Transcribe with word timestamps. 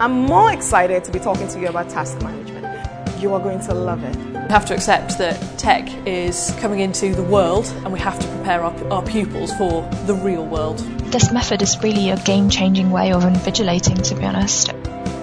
I'm 0.00 0.22
more 0.22 0.52
excited 0.52 1.04
to 1.04 1.12
be 1.12 1.18
talking 1.18 1.46
to 1.48 1.60
you 1.60 1.68
about 1.68 1.88
task 1.88 2.20
management. 2.22 2.66
You 3.20 3.34
are 3.34 3.40
going 3.40 3.60
to 3.60 3.74
love 3.74 4.02
it. 4.02 4.16
We 4.16 4.48
have 4.48 4.64
to 4.66 4.74
accept 4.74 5.18
that 5.18 5.58
tech 5.58 5.88
is 6.06 6.52
coming 6.58 6.80
into 6.80 7.14
the 7.14 7.22
world 7.22 7.66
and 7.84 7.92
we 7.92 8.00
have 8.00 8.18
to 8.18 8.26
prepare 8.28 8.62
our, 8.62 8.92
our 8.92 9.02
pupils 9.02 9.52
for 9.52 9.88
the 10.06 10.14
real 10.14 10.44
world. 10.44 10.78
This 11.12 11.30
method 11.30 11.62
is 11.62 11.80
really 11.82 12.10
a 12.10 12.16
game 12.24 12.50
changing 12.50 12.90
way 12.90 13.12
of 13.12 13.22
invigilating, 13.22 14.02
to 14.08 14.14
be 14.16 14.24
honest. 14.24 14.72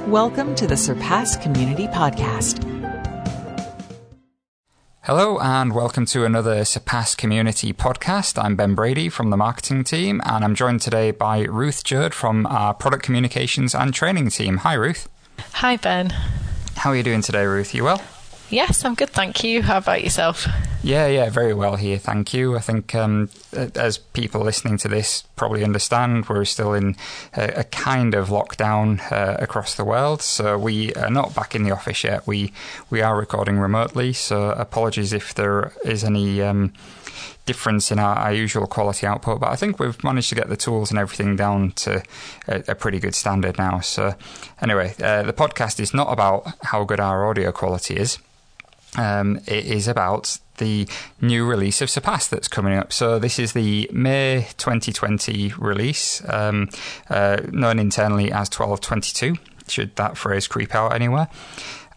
Welcome 0.07 0.55
to 0.55 0.67
the 0.67 0.77
Surpass 0.77 1.35
Community 1.35 1.87
Podcast. 1.87 2.78
Hello 5.09 5.39
and 5.39 5.73
welcome 5.73 6.05
to 6.05 6.23
another 6.23 6.63
Surpass 6.63 7.15
Community 7.15 7.73
podcast. 7.73 8.39
I'm 8.39 8.55
Ben 8.55 8.75
Brady 8.75 9.09
from 9.09 9.31
the 9.31 9.37
marketing 9.37 9.83
team 9.83 10.21
and 10.23 10.43
I'm 10.43 10.53
joined 10.53 10.81
today 10.81 11.09
by 11.09 11.45
Ruth 11.45 11.83
Jerd 11.83 12.13
from 12.13 12.45
our 12.45 12.75
product 12.75 13.05
communications 13.05 13.73
and 13.73 13.91
training 13.91 14.29
team. 14.29 14.57
Hi, 14.57 14.75
Ruth. 14.75 15.09
Hi, 15.53 15.77
Ben. 15.77 16.11
How 16.75 16.91
are 16.91 16.95
you 16.95 17.01
doing 17.01 17.23
today, 17.23 17.43
Ruth? 17.45 17.73
You 17.73 17.85
well? 17.85 18.03
Yes, 18.51 18.83
I'm 18.83 18.95
good, 18.95 19.11
thank 19.11 19.43
you. 19.43 19.61
How 19.61 19.77
about 19.77 20.03
yourself? 20.03 20.47
Yeah, 20.81 21.05
yeah, 21.05 21.29
very 21.29 21.53
well 21.53 21.75
here, 21.75 21.99
thank 21.99 22.33
you. 22.33 22.57
I 22.57 22.61
think 22.61 22.95
um, 22.95 23.29
as 23.53 23.99
people 23.99 24.41
listening 24.41 24.77
to 24.79 24.87
this 24.87 25.23
probably 25.35 25.63
understand, 25.63 26.27
we're 26.27 26.45
still 26.45 26.73
in 26.73 26.95
a, 27.37 27.59
a 27.59 27.63
kind 27.65 28.15
of 28.15 28.29
lockdown 28.29 28.99
uh, 29.11 29.37
across 29.39 29.75
the 29.75 29.85
world, 29.85 30.23
so 30.23 30.57
we 30.57 30.93
are 30.95 31.11
not 31.11 31.35
back 31.35 31.53
in 31.53 31.61
the 31.63 31.69
office 31.69 32.03
yet. 32.03 32.25
We 32.25 32.51
we 32.89 33.01
are 33.01 33.15
recording 33.15 33.59
remotely, 33.59 34.13
so 34.13 34.49
apologies 34.51 35.13
if 35.13 35.33
there 35.35 35.73
is 35.85 36.03
any. 36.03 36.41
Um, 36.41 36.73
difference 37.45 37.91
in 37.91 37.97
our, 37.97 38.15
our, 38.15 38.31
usual 38.31 38.67
quality 38.67 39.07
output, 39.07 39.39
but 39.39 39.49
I 39.49 39.55
think 39.55 39.79
we've 39.79 40.03
managed 40.03 40.29
to 40.29 40.35
get 40.35 40.49
the 40.49 40.55
tools 40.55 40.91
and 40.91 40.99
everything 40.99 41.35
down 41.35 41.71
to 41.77 42.03
a, 42.47 42.63
a 42.67 42.75
pretty 42.75 42.99
good 42.99 43.15
standard 43.15 43.57
now. 43.57 43.79
So, 43.79 44.13
anyway, 44.61 44.93
uh, 45.01 45.23
the 45.23 45.33
podcast 45.33 45.79
is 45.79 45.91
not 45.91 46.13
about 46.13 46.53
how 46.65 46.83
good 46.83 46.99
our 46.99 47.25
audio 47.25 47.51
quality 47.51 47.95
is. 47.95 48.19
Um, 48.97 49.37
it 49.45 49.65
is 49.65 49.87
about 49.87 50.39
the 50.57 50.87
new 51.21 51.45
release 51.45 51.81
of 51.81 51.89
Surpass 51.89 52.27
that's 52.27 52.47
coming 52.47 52.73
up. 52.73 52.91
So 52.91 53.17
this 53.17 53.39
is 53.39 53.53
the 53.53 53.89
May 53.93 54.47
2020 54.57 55.53
release, 55.57 56.21
um, 56.27 56.69
uh, 57.09 57.37
known 57.51 57.79
internally 57.79 58.25
as 58.25 58.49
1222. 58.49 59.35
Should 59.67 59.95
that 59.95 60.17
phrase 60.17 60.47
creep 60.47 60.75
out 60.75 60.93
anywhere? 60.93 61.29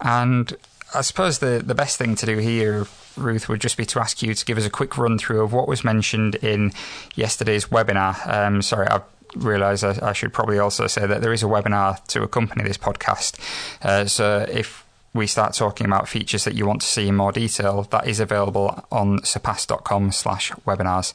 And 0.01 0.55
I 0.95 1.01
suppose 1.01 1.39
the 1.39 1.63
the 1.65 1.75
best 1.75 1.97
thing 1.97 2.15
to 2.17 2.27
do 2.27 2.39
here 2.39 2.87
Ruth, 3.17 3.49
would 3.49 3.61
just 3.61 3.77
be 3.77 3.85
to 3.87 4.01
ask 4.01 4.23
you 4.23 4.35
to 4.35 4.45
give 4.45 4.59
us 4.59 4.67
a 4.67 4.71
quick 4.71 4.97
run 4.97 5.19
through 5.19 5.43
of 5.43 5.53
what 5.53 5.69
was 5.69 5.85
mentioned 5.85 6.37
in 6.37 6.73
yesterday's 7.15 7.67
webinar. 7.67 8.27
Um, 8.27 8.63
sorry, 8.63 8.89
I 8.89 9.03
realise 9.37 9.83
I, 9.83 9.99
I, 10.03 10.13
should 10.13 10.33
probably 10.33 10.59
also 10.59 10.87
say 10.87 11.07
that 11.07 11.23
there 11.23 11.33
is 11.33 11.43
a 11.43 11.47
webinar 11.47 12.05
to 12.09 12.23
accompany 12.23 12.65
this 12.65 12.79
podcast. 12.79 13.39
Uh, 13.83 14.07
so 14.07 14.47
if 14.51 14.82
we 15.15 15.27
start 15.27 15.53
talking 15.53 15.87
about 15.87 16.09
features 16.09 16.45
that 16.45 16.55
you 16.55 16.67
want 16.67 16.81
to 16.81 16.87
see 16.87 17.09
in 17.09 17.17
more 17.17 17.33
detail, 17.33 17.83
that 17.91 18.07
is 18.09 18.19
available 18.19 18.83
on 18.91 19.23
surpass.com 19.25 20.11
slash 20.11 20.53
webinars. 20.67 21.13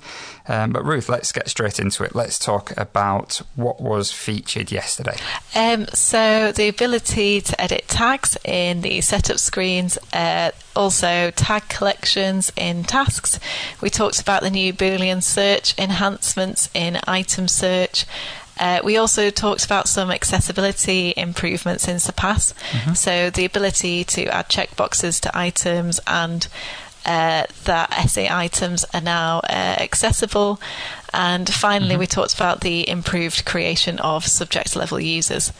Um, 0.47 0.71
but 0.71 0.85
Ruth, 0.85 1.09
let's 1.09 1.31
get 1.31 1.49
straight 1.49 1.79
into 1.79 2.03
it. 2.03 2.13
Let's 2.13 2.37
talk 2.37 2.77
about 2.77 3.41
what 3.55 3.81
was 3.81 4.11
featured 4.11 4.71
yesterday. 4.71 5.17
Um, 5.55 5.87
so 5.87 6.51
the 6.51 6.67
ability 6.67 7.41
to 7.41 7.59
edit 7.59 7.85
tags 7.87 8.37
in 8.45 8.81
the 8.81 9.01
setup 9.01 9.39
screens, 9.39 9.97
uh, 10.13 10.51
also 10.75 11.31
tag 11.31 11.67
collections 11.67 12.51
in 12.55 12.83
tasks. 12.83 13.39
We 13.81 13.89
talked 13.89 14.21
about 14.21 14.43
the 14.43 14.51
new 14.51 14.73
Boolean 14.73 15.23
search 15.23 15.77
enhancements 15.79 16.69
in 16.75 16.99
item 17.07 17.47
search 17.47 18.05
uh, 18.59 18.81
we 18.83 18.97
also 18.97 19.29
talked 19.29 19.65
about 19.65 19.87
some 19.87 20.11
accessibility 20.11 21.13
improvements 21.15 21.87
in 21.87 21.99
Surpass. 21.99 22.53
Mm-hmm. 22.71 22.93
So 22.93 23.29
the 23.29 23.45
ability 23.45 24.03
to 24.05 24.25
add 24.25 24.49
checkboxes 24.49 25.19
to 25.21 25.37
items 25.37 25.99
and 26.07 26.47
uh, 27.05 27.45
that 27.63 27.91
essay 27.93 28.27
items 28.29 28.85
are 28.93 29.01
now 29.01 29.39
uh, 29.39 29.77
accessible. 29.79 30.59
And 31.13 31.51
finally, 31.51 31.91
mm-hmm. 31.91 31.99
we 31.99 32.07
talked 32.07 32.35
about 32.35 32.61
the 32.61 32.87
improved 32.87 33.45
creation 33.45 33.97
of 33.99 34.25
subject 34.25 34.75
level 34.75 34.99
users. 34.99 35.53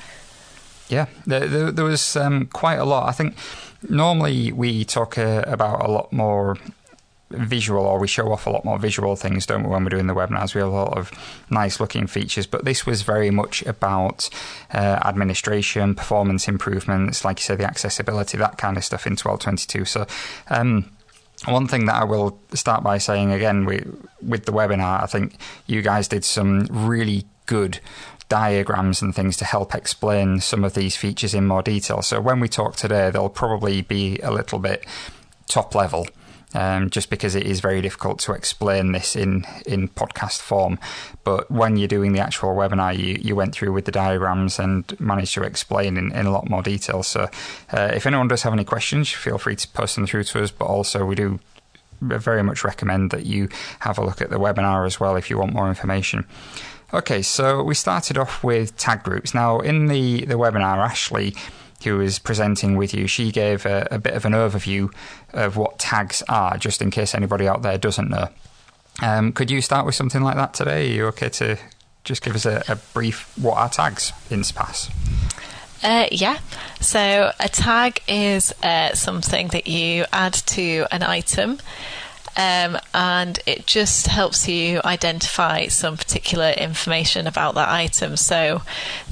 Yeah, 0.89 1.07
there, 1.25 1.47
there, 1.47 1.71
there 1.71 1.85
was 1.85 2.15
um, 2.15 2.47
quite 2.47 2.75
a 2.75 2.85
lot. 2.85 3.07
I 3.07 3.11
think 3.11 3.35
normally 3.87 4.51
we 4.51 4.85
talk 4.85 5.17
uh, 5.17 5.43
about 5.45 5.83
a 5.83 5.91
lot 5.91 6.11
more 6.11 6.57
visual 7.29 7.85
or 7.85 7.99
we 7.99 8.07
show 8.07 8.31
off 8.31 8.47
a 8.47 8.49
lot 8.49 8.63
more 8.63 8.79
visual 8.79 9.15
things, 9.15 9.45
don't 9.45 9.63
we, 9.63 9.69
when 9.69 9.83
we're 9.83 9.89
doing 9.89 10.07
the 10.07 10.15
webinars? 10.15 10.55
We 10.55 10.61
have 10.61 10.69
a 10.69 10.73
lot 10.73 10.97
of 10.97 11.11
nice 11.49 11.79
looking 11.79 12.07
features, 12.07 12.47
but 12.47 12.65
this 12.65 12.85
was 12.85 13.01
very 13.01 13.29
much 13.31 13.61
about 13.63 14.29
uh, 14.73 14.99
administration, 15.03 15.95
performance 15.95 16.47
improvements, 16.47 17.25
like 17.25 17.39
you 17.39 17.43
said, 17.43 17.57
the 17.57 17.65
accessibility, 17.65 18.37
that 18.37 18.57
kind 18.57 18.77
of 18.77 18.83
stuff 18.83 19.05
in 19.05 19.13
1222. 19.13 19.85
So, 19.85 20.07
um, 20.49 20.91
one 21.45 21.67
thing 21.67 21.85
that 21.85 21.95
I 21.95 22.03
will 22.03 22.39
start 22.53 22.83
by 22.83 22.97
saying 22.97 23.31
again 23.31 23.65
we, 23.65 23.83
with 24.21 24.45
the 24.45 24.51
webinar, 24.51 25.03
I 25.03 25.05
think 25.05 25.37
you 25.67 25.81
guys 25.83 26.07
did 26.07 26.25
some 26.25 26.65
really 26.71 27.25
good 27.45 27.79
diagrams 28.29 29.01
and 29.01 29.15
things 29.15 29.37
to 29.37 29.45
help 29.45 29.73
explain 29.73 30.39
some 30.39 30.63
of 30.63 30.73
these 30.73 30.97
features 30.97 31.33
in 31.33 31.45
more 31.45 31.61
detail. 31.61 32.01
So 32.01 32.19
when 32.19 32.39
we 32.39 32.47
talk 32.49 32.75
today, 32.75 33.09
they'll 33.09 33.29
probably 33.29 33.81
be 33.81 34.19
a 34.19 34.31
little 34.31 34.59
bit 34.59 34.85
top 35.47 35.75
level 35.75 36.07
um, 36.53 36.89
just 36.89 37.09
because 37.09 37.35
it 37.35 37.45
is 37.45 37.59
very 37.59 37.81
difficult 37.81 38.19
to 38.19 38.31
explain 38.31 38.91
this 38.91 39.15
in, 39.15 39.45
in 39.65 39.89
podcast 39.89 40.39
form. 40.39 40.79
But 41.23 41.51
when 41.51 41.75
you're 41.77 41.87
doing 41.87 42.13
the 42.13 42.19
actual 42.19 42.55
webinar, 42.55 42.97
you, 42.97 43.17
you 43.21 43.35
went 43.35 43.53
through 43.53 43.73
with 43.73 43.85
the 43.85 43.91
diagrams 43.91 44.59
and 44.59 44.99
managed 44.99 45.33
to 45.35 45.43
explain 45.43 45.97
in, 45.97 46.11
in 46.11 46.25
a 46.25 46.31
lot 46.31 46.49
more 46.49 46.63
detail. 46.63 47.03
So 47.03 47.29
uh, 47.71 47.91
if 47.93 48.05
anyone 48.05 48.27
does 48.27 48.43
have 48.43 48.53
any 48.53 48.63
questions, 48.63 49.09
feel 49.09 49.37
free 49.37 49.55
to 49.55 49.67
post 49.69 49.95
them 49.95 50.07
through 50.07 50.23
to 50.25 50.43
us. 50.43 50.51
But 50.51 50.65
also, 50.65 51.05
we 51.05 51.15
do 51.15 51.39
very 52.01 52.43
much 52.43 52.63
recommend 52.63 53.11
that 53.11 53.25
you 53.25 53.49
have 53.79 53.97
a 53.97 54.05
look 54.05 54.21
at 54.21 54.29
the 54.29 54.39
webinar 54.39 54.85
as 54.85 54.99
well 54.99 55.15
if 55.15 55.29
you 55.29 55.37
want 55.37 55.53
more 55.53 55.67
information. 55.67 56.25
Okay, 56.93 57.21
so 57.21 57.61
we 57.63 57.75
started 57.75 58.17
off 58.17 58.43
with 58.43 58.77
tag 58.77 59.03
groups. 59.03 59.33
Now, 59.33 59.59
in 59.59 59.87
the, 59.87 60.23
the 60.23 60.35
webinar, 60.35 60.77
Ashley 60.77 61.35
who 61.83 61.97
was 61.97 62.19
presenting 62.19 62.75
with 62.75 62.93
you, 62.93 63.07
she 63.07 63.31
gave 63.31 63.65
a, 63.65 63.87
a, 63.91 63.99
bit 63.99 64.13
of 64.13 64.25
an 64.25 64.33
overview 64.33 64.91
of 65.33 65.57
what 65.57 65.77
tags 65.77 66.23
are, 66.27 66.57
just 66.57 66.81
in 66.81 66.91
case 66.91 67.13
anybody 67.13 67.47
out 67.47 67.61
there 67.61 67.77
doesn't 67.77 68.09
know. 68.09 68.29
Um, 69.01 69.31
could 69.31 69.51
you 69.51 69.61
start 69.61 69.85
with 69.85 69.95
something 69.95 70.21
like 70.21 70.35
that 70.35 70.53
today? 70.53 70.89
Are 70.89 70.93
you 70.93 71.05
okay 71.07 71.29
to 71.29 71.57
just 72.03 72.23
give 72.23 72.35
us 72.35 72.45
a, 72.45 72.63
a 72.67 72.75
brief 72.93 73.31
what 73.37 73.57
are 73.57 73.69
tags 73.69 74.11
in 74.31 74.43
Surpass? 74.43 74.89
Uh, 75.83 76.07
yeah. 76.11 76.39
So 76.81 77.31
a 77.39 77.49
tag 77.49 78.01
is 78.07 78.53
uh, 78.63 78.95
something 78.95 79.49
that 79.49 79.67
you 79.67 80.05
add 80.11 80.33
to 80.33 80.87
an 80.91 81.03
item. 81.03 81.59
Um, 82.35 82.77
and 82.93 83.39
it 83.47 83.65
just 83.65 84.07
helps 84.07 84.47
you 84.47 84.79
identify 84.85 85.67
some 85.67 85.97
particular 85.97 86.51
information 86.51 87.25
about 87.25 87.55
that 87.55 87.69
item. 87.69 88.15
So, 88.15 88.61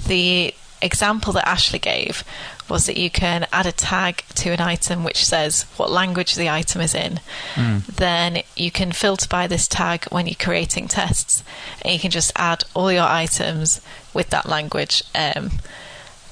the 0.06 0.54
example 0.80 1.34
that 1.34 1.48
Ashley 1.48 1.80
gave 1.80 2.24
was 2.70 2.86
that 2.88 2.98
you 2.98 3.10
can 3.10 3.46
add 3.52 3.66
a 3.66 3.72
tag 3.72 4.24
to 4.36 4.50
an 4.52 4.62
item 4.62 5.04
which 5.04 5.26
says 5.26 5.64
what 5.78 5.92
language 5.92 6.36
the 6.36 6.50
item 6.50 6.82
is 6.82 6.96
in. 6.96 7.20
Mm. 7.54 7.86
Then 7.86 8.44
you 8.56 8.72
can 8.72 8.92
filter 8.92 9.28
by 9.30 9.48
this 9.48 9.68
tag 9.68 10.06
when 10.06 10.28
you're 10.28 10.36
creating 10.36 10.88
tests, 10.88 11.44
and 11.82 11.94
you 11.94 12.00
can 12.00 12.12
just 12.12 12.32
add 12.36 12.64
all 12.74 12.92
your 12.92 13.08
items 13.08 13.82
with 14.14 14.30
that 14.32 14.48
language. 14.48 15.04
Um, 15.14 15.52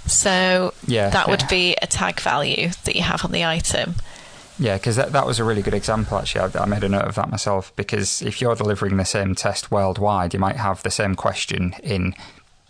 so 0.05 0.73
yeah, 0.85 1.09
that 1.09 1.27
yeah. 1.27 1.31
would 1.31 1.47
be 1.49 1.75
a 1.81 1.87
tag 1.87 2.19
value 2.19 2.69
that 2.83 2.95
you 2.95 3.03
have 3.03 3.23
on 3.23 3.31
the 3.31 3.45
item. 3.45 3.95
Yeah, 4.59 4.77
because 4.77 4.97
that, 4.97 5.11
that 5.13 5.25
was 5.25 5.39
a 5.39 5.43
really 5.43 5.63
good 5.63 5.73
example, 5.73 6.17
actually. 6.17 6.41
I, 6.41 6.63
I, 6.63 6.65
made 6.65 6.83
a 6.83 6.89
note 6.89 7.05
of 7.05 7.15
that 7.15 7.31
myself 7.31 7.75
because 7.75 8.21
if 8.21 8.39
you're 8.39 8.55
delivering 8.55 8.97
the 8.97 9.05
same 9.05 9.33
test 9.33 9.71
worldwide, 9.71 10.33
you 10.33 10.39
might 10.39 10.57
have 10.57 10.83
the 10.83 10.91
same 10.91 11.15
question 11.15 11.73
in 11.81 12.13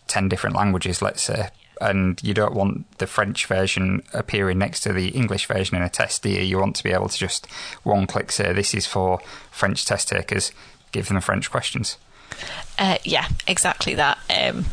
10 0.07 0.29
different 0.29 0.55
languages, 0.55 1.01
let's 1.01 1.21
say 1.21 1.49
and 1.81 2.21
you 2.23 2.33
don't 2.33 2.53
want 2.53 2.97
the 2.97 3.07
French 3.07 3.45
version 3.45 4.03
appearing 4.13 4.57
next 4.57 4.81
to 4.81 4.93
the 4.93 5.09
English 5.09 5.47
version 5.47 5.77
in 5.77 5.83
a 5.83 5.89
test, 5.89 6.23
do 6.23 6.29
you? 6.29 6.41
You 6.41 6.59
want 6.59 6.75
to 6.77 6.83
be 6.83 6.91
able 6.91 7.09
to 7.09 7.17
just 7.17 7.47
one 7.83 8.07
click 8.07 8.31
say, 8.31 8.53
this 8.53 8.73
is 8.73 8.85
for 8.85 9.19
French 9.51 9.85
test 9.85 10.09
takers, 10.09 10.51
give 10.91 11.07
them 11.07 11.15
the 11.15 11.21
French 11.21 11.49
questions. 11.49 11.97
Uh, 12.77 12.97
yeah, 13.03 13.27
exactly 13.47 13.95
that. 13.95 14.17
Um, 14.29 14.65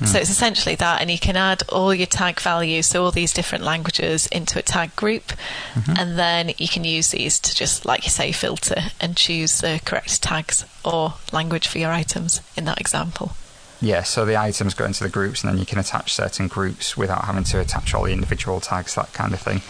mm. 0.00 0.06
So 0.06 0.18
it's 0.18 0.30
essentially 0.30 0.76
that, 0.76 1.00
and 1.00 1.10
you 1.10 1.18
can 1.18 1.36
add 1.36 1.62
all 1.68 1.94
your 1.94 2.06
tag 2.06 2.40
values, 2.40 2.86
so 2.86 3.04
all 3.04 3.10
these 3.10 3.32
different 3.32 3.64
languages, 3.64 4.26
into 4.28 4.58
a 4.58 4.62
tag 4.62 4.94
group, 4.96 5.32
mm-hmm. 5.74 5.94
and 5.96 6.18
then 6.18 6.52
you 6.58 6.68
can 6.68 6.84
use 6.84 7.10
these 7.10 7.38
to 7.40 7.54
just, 7.54 7.84
like 7.84 8.04
you 8.04 8.10
say, 8.10 8.32
filter 8.32 8.80
and 9.00 9.16
choose 9.16 9.60
the 9.60 9.80
correct 9.84 10.22
tags 10.22 10.64
or 10.84 11.14
language 11.32 11.66
for 11.66 11.78
your 11.78 11.90
items 11.90 12.40
in 12.56 12.64
that 12.64 12.80
example. 12.80 13.32
Yeah, 13.82 14.02
so 14.02 14.24
the 14.24 14.36
items 14.36 14.74
go 14.74 14.84
into 14.84 15.02
the 15.02 15.10
groups, 15.10 15.42
and 15.42 15.52
then 15.52 15.58
you 15.58 15.66
can 15.66 15.78
attach 15.78 16.12
certain 16.12 16.48
groups 16.48 16.96
without 16.96 17.24
having 17.24 17.44
to 17.44 17.60
attach 17.60 17.94
all 17.94 18.04
the 18.04 18.12
individual 18.12 18.60
tags, 18.60 18.94
that 18.94 19.12
kind 19.12 19.32
of 19.32 19.40
thing. 19.40 19.62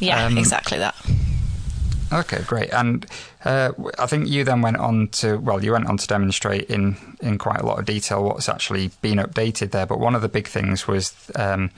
Yeah, 0.00 0.26
um, 0.26 0.36
exactly 0.36 0.78
that. 0.78 0.94
Okay, 2.14 2.42
great. 2.46 2.72
And 2.72 3.04
uh, 3.44 3.72
I 3.98 4.06
think 4.06 4.28
you 4.28 4.44
then 4.44 4.62
went 4.62 4.76
on 4.76 5.08
to 5.08 5.36
well, 5.38 5.64
you 5.64 5.72
went 5.72 5.88
on 5.88 5.96
to 5.96 6.06
demonstrate 6.06 6.70
in 6.70 6.96
in 7.20 7.38
quite 7.38 7.60
a 7.60 7.66
lot 7.66 7.80
of 7.80 7.86
detail 7.86 8.22
what's 8.22 8.48
actually 8.48 8.92
been 9.02 9.18
updated 9.18 9.72
there. 9.72 9.84
But 9.84 9.98
one 9.98 10.14
of 10.14 10.22
the 10.22 10.28
big 10.28 10.46
things 10.46 10.86
was 10.86 11.12
um, 11.34 11.70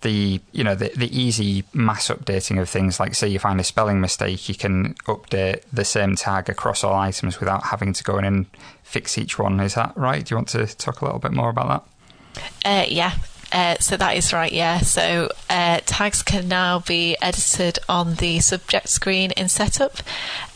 the 0.00 0.40
you 0.50 0.64
know 0.64 0.74
the, 0.74 0.90
the 0.96 1.16
easy 1.16 1.62
mass 1.72 2.08
updating 2.08 2.60
of 2.60 2.68
things. 2.68 2.98
Like 2.98 3.14
say 3.14 3.28
you 3.28 3.38
find 3.38 3.60
a 3.60 3.64
spelling 3.64 4.00
mistake, 4.00 4.48
you 4.48 4.56
can 4.56 4.94
update 5.06 5.62
the 5.72 5.84
same 5.84 6.16
tag 6.16 6.50
across 6.50 6.82
all 6.82 6.94
items 6.94 7.38
without 7.38 7.62
having 7.64 7.92
to 7.92 8.02
go 8.02 8.18
in 8.18 8.24
and 8.24 8.46
fix 8.82 9.16
each 9.16 9.38
one. 9.38 9.60
Is 9.60 9.74
that 9.74 9.96
right? 9.96 10.24
Do 10.24 10.32
you 10.32 10.36
want 10.38 10.48
to 10.48 10.66
talk 10.66 11.02
a 11.02 11.04
little 11.04 11.20
bit 11.20 11.32
more 11.32 11.50
about 11.50 11.86
that? 12.34 12.42
Uh, 12.64 12.86
yeah, 12.88 13.14
uh, 13.54 13.76
so 13.78 13.96
that 13.96 14.16
is 14.16 14.32
right, 14.32 14.52
yeah. 14.52 14.80
So 14.80 15.30
uh, 15.48 15.78
tags 15.86 16.24
can 16.24 16.48
now 16.48 16.80
be 16.80 17.16
edited 17.22 17.78
on 17.88 18.16
the 18.16 18.40
subject 18.40 18.88
screen 18.88 19.30
in 19.30 19.48
setup. 19.48 19.98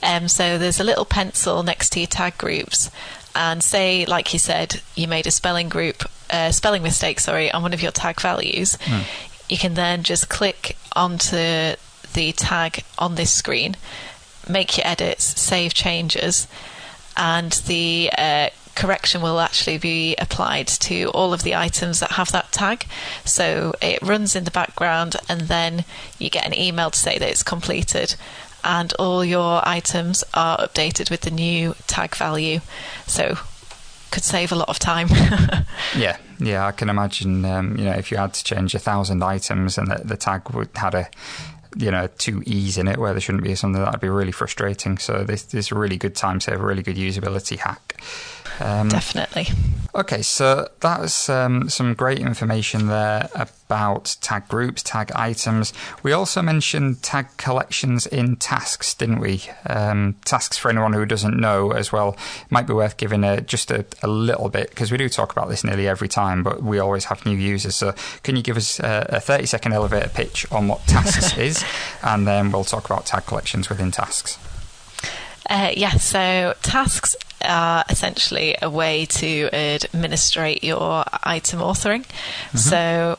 Um, 0.03 0.27
so 0.27 0.59
there's 0.59 0.81
a 0.81 0.85
little 0.85 1.05
pencil 1.05 1.63
next 1.63 1.91
to 1.91 2.01
your 2.01 2.09
tag 2.09 2.37
groups, 2.37 2.91
and 3.37 3.63
say, 3.63 4.05
like 4.05 4.33
you 4.33 4.41
said, 4.41 4.83
you 4.97 5.07
made 5.07 5.29
a 5.29 5.31
spelling 5.31 5.69
group, 5.69 6.11
uh, 6.29 6.51
spelling 6.51 6.83
mistake, 6.83 7.21
sorry, 7.21 7.53
on 7.53 7.63
one 7.63 7.73
of 7.73 7.81
your 7.81 7.93
tag 7.93 8.21
values. 8.21 8.77
Mm. 8.79 9.05
You 9.49 9.59
can 9.59 9.75
then 9.75 10.03
just 10.03 10.29
click 10.29 10.77
onto 10.97 11.77
the 12.15 12.33
tag 12.33 12.83
on 12.99 13.15
this 13.15 13.33
screen, 13.33 13.77
make 14.49 14.77
your 14.77 14.87
edits, 14.89 15.41
save 15.41 15.73
changes, 15.73 16.49
and 17.17 17.53
the 17.67 18.11
uh, 18.19 18.49
correction 18.79 19.21
will 19.21 19.41
actually 19.41 19.77
be 19.77 20.15
applied 20.17 20.69
to 20.69 21.07
all 21.07 21.35
of 21.35 21.43
the 21.43 21.57
items 21.57 21.99
that 22.01 22.13
have 22.13 22.31
that 22.31 22.53
tag. 22.53 22.87
So 23.25 23.75
it 23.83 24.01
runs 24.03 24.37
in 24.37 24.45
the 24.45 24.53
background, 24.53 25.17
and 25.29 25.43
then 25.43 25.85
you 26.19 26.31
get 26.31 26.47
an 26.47 26.57
email 26.57 26.91
to 26.91 26.99
say 26.99 27.19
that 27.19 27.29
it's 27.29 27.43
completed. 27.43 28.15
And 28.65 28.93
all 28.95 29.25
your 29.25 29.67
items 29.67 30.25
are 30.33 30.59
updated 30.59 31.11
with 31.11 31.23
the 31.23 31.31
new 31.31 31.75
tag 31.87 32.15
value. 32.15 32.61
So 33.07 33.39
could 34.11 34.25
save 34.25 34.53
a 34.53 34.55
lot 34.55 34.69
of 34.69 34.79
time. 34.79 35.09
yeah, 35.97 36.17
yeah, 36.39 36.67
I 36.67 36.73
can 36.73 36.89
imagine. 36.89 37.45
Um, 37.45 37.77
you 37.77 37.85
know, 37.85 37.93
if 37.93 38.11
you 38.11 38.17
had 38.17 38.35
to 38.35 38.45
change 38.45 38.75
a 38.75 38.79
thousand 38.79 39.23
items 39.23 39.77
and 39.77 39.91
the, 39.91 40.03
the 40.05 40.17
tag 40.17 40.51
would 40.51 40.71
had 40.75 40.95
a 40.95 41.09
you 41.77 41.91
know 41.91 42.09
two 42.19 42.43
e's 42.47 42.79
in 42.79 42.89
it 42.89 42.99
where 42.99 43.13
there 43.13 43.21
shouldn't 43.21 43.45
be 43.45 43.55
something 43.55 43.83
that'd 43.83 44.01
be 44.01 44.09
really 44.09 44.33
frustrating. 44.33 44.99
So 44.99 45.25
this, 45.25 45.43
this 45.43 45.67
is 45.67 45.73
a 45.73 45.75
really 45.75 45.97
good 45.97 46.15
time 46.15 46.41
save, 46.41 46.61
a 46.61 46.65
really 46.65 46.83
good 46.83 46.97
usability 46.97 47.59
hack. 47.59 48.01
Um, 48.61 48.89
Definitely. 48.89 49.49
Okay, 49.95 50.23
so 50.23 50.69
that's 50.81 51.29
um, 51.29 51.69
some 51.69 51.95
great 51.95 52.19
information 52.19 52.87
there 52.87 53.29
about 53.35 54.17
tag 54.21 54.47
groups, 54.47 54.83
tag 54.83 55.11
items. 55.15 55.73
We 56.03 56.13
also 56.13 56.43
mentioned 56.43 57.03
tag 57.03 57.27
collections 57.37 58.07
in 58.07 58.37
tasks, 58.37 58.95
didn't 58.95 59.19
we? 59.19 59.43
Um, 59.67 60.15
tasks, 60.25 60.59
for 60.59 60.71
anyone 60.71 60.93
who 60.93 61.07
doesn't 61.07 61.37
know 61.37 61.73
as 61.73 61.91
well, 61.91 62.17
might 62.51 62.67
be 62.67 62.75
worth 62.75 62.97
giving 62.97 63.25
a, 63.25 63.41
just 63.41 63.71
a, 63.71 63.87
a 64.03 64.07
little 64.07 64.49
bit, 64.49 64.71
because 64.71 64.93
we 64.93 64.99
do 64.99 65.09
talk 65.09 65.33
about 65.33 65.49
this 65.49 65.65
nearly 65.65 65.89
every 65.89 66.09
time, 66.09 66.43
but 66.43 66.63
we 66.63 66.79
always 66.79 67.07
have 67.07 67.25
new 67.25 67.37
users. 67.37 67.75
So 67.75 67.95
can 68.23 68.37
you 68.37 68.43
give 68.43 68.57
us 68.57 68.79
a, 68.81 69.07
a 69.09 69.21
30 69.21 69.47
second 69.47 69.73
elevator 69.73 70.11
pitch 70.11 70.47
on 70.53 70.69
what 70.69 70.87
tasks 70.87 71.37
is? 71.39 71.65
And 72.03 72.27
then 72.27 72.53
we'll 72.53 72.65
talk 72.65 72.85
about 72.85 73.07
tag 73.07 73.27
collections 73.27 73.69
within 73.69 73.91
tasks. 73.91 74.39
Uh, 75.49 75.73
yeah, 75.77 75.93
so 75.93 76.55
tasks 76.63 77.17
are 77.43 77.85
essentially 77.89 78.57
a 78.61 78.69
way 78.69 79.07
to 79.07 79.49
administrate 79.53 80.63
your 80.63 81.05
item 81.23 81.61
authoring. 81.61 82.05
Mm-hmm. 82.05 82.59
So 82.59 83.19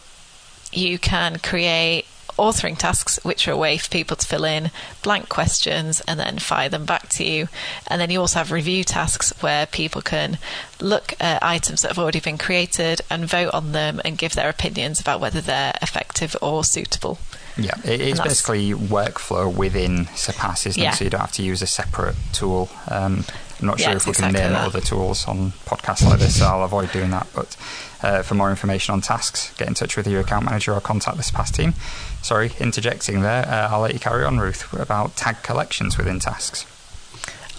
you 0.71 0.99
can 0.99 1.39
create 1.39 2.05
authoring 2.39 2.77
tasks, 2.77 3.19
which 3.23 3.47
are 3.47 3.51
a 3.51 3.57
way 3.57 3.77
for 3.77 3.89
people 3.89 4.15
to 4.15 4.25
fill 4.25 4.45
in 4.45 4.71
blank 5.03 5.27
questions 5.27 6.01
and 6.07 6.19
then 6.19 6.39
fire 6.39 6.69
them 6.69 6.85
back 6.85 7.09
to 7.09 7.23
you. 7.23 7.49
And 7.87 7.99
then 7.99 8.09
you 8.09 8.21
also 8.21 8.39
have 8.39 8.51
review 8.51 8.83
tasks 8.83 9.33
where 9.41 9.65
people 9.65 10.01
can 10.01 10.37
look 10.79 11.13
at 11.19 11.43
items 11.43 11.81
that 11.81 11.89
have 11.89 11.99
already 11.99 12.21
been 12.21 12.37
created 12.37 13.01
and 13.09 13.25
vote 13.25 13.53
on 13.53 13.73
them 13.73 13.99
and 14.05 14.17
give 14.17 14.33
their 14.33 14.49
opinions 14.49 15.01
about 15.01 15.19
whether 15.19 15.41
they're 15.41 15.73
effective 15.81 16.35
or 16.41 16.63
suitable. 16.63 17.19
Yeah, 17.63 17.75
it's 17.83 18.19
basically 18.19 18.71
workflow 18.71 19.53
within 19.53 20.05
Surpass, 20.15 20.65
isn't 20.65 20.81
yeah. 20.81 20.91
it? 20.91 20.95
So 20.95 21.03
you 21.03 21.09
don't 21.09 21.21
have 21.21 21.31
to 21.33 21.43
use 21.43 21.61
a 21.61 21.67
separate 21.67 22.15
tool. 22.33 22.69
Um, 22.87 23.25
I'm 23.59 23.67
not 23.67 23.79
sure 23.79 23.91
if 23.91 24.05
we 24.05 24.11
exactly 24.11 24.39
can 24.39 24.51
name 24.51 24.53
that. 24.53 24.67
other 24.67 24.79
tools 24.79 25.27
on 25.27 25.51
podcasts 25.65 26.05
like 26.05 26.19
this, 26.19 26.39
so 26.39 26.45
I'll 26.45 26.63
avoid 26.63 26.91
doing 26.91 27.11
that. 27.11 27.27
But 27.35 27.57
uh, 28.01 28.21
for 28.21 28.35
more 28.35 28.49
information 28.49 28.93
on 28.93 29.01
tasks, 29.01 29.53
get 29.57 29.67
in 29.67 29.73
touch 29.73 29.97
with 29.97 30.07
your 30.07 30.21
account 30.21 30.45
manager 30.45 30.73
or 30.73 30.79
contact 30.79 31.17
the 31.17 31.23
Surpass 31.23 31.51
team. 31.51 31.73
Sorry, 32.21 32.51
interjecting 32.59 33.21
there. 33.21 33.45
Uh, 33.45 33.69
I'll 33.69 33.81
let 33.81 33.93
you 33.93 33.99
carry 33.99 34.23
on, 34.23 34.39
Ruth, 34.39 34.71
about 34.73 35.17
tag 35.17 35.43
collections 35.43 35.97
within 35.97 36.19
tasks. 36.19 36.65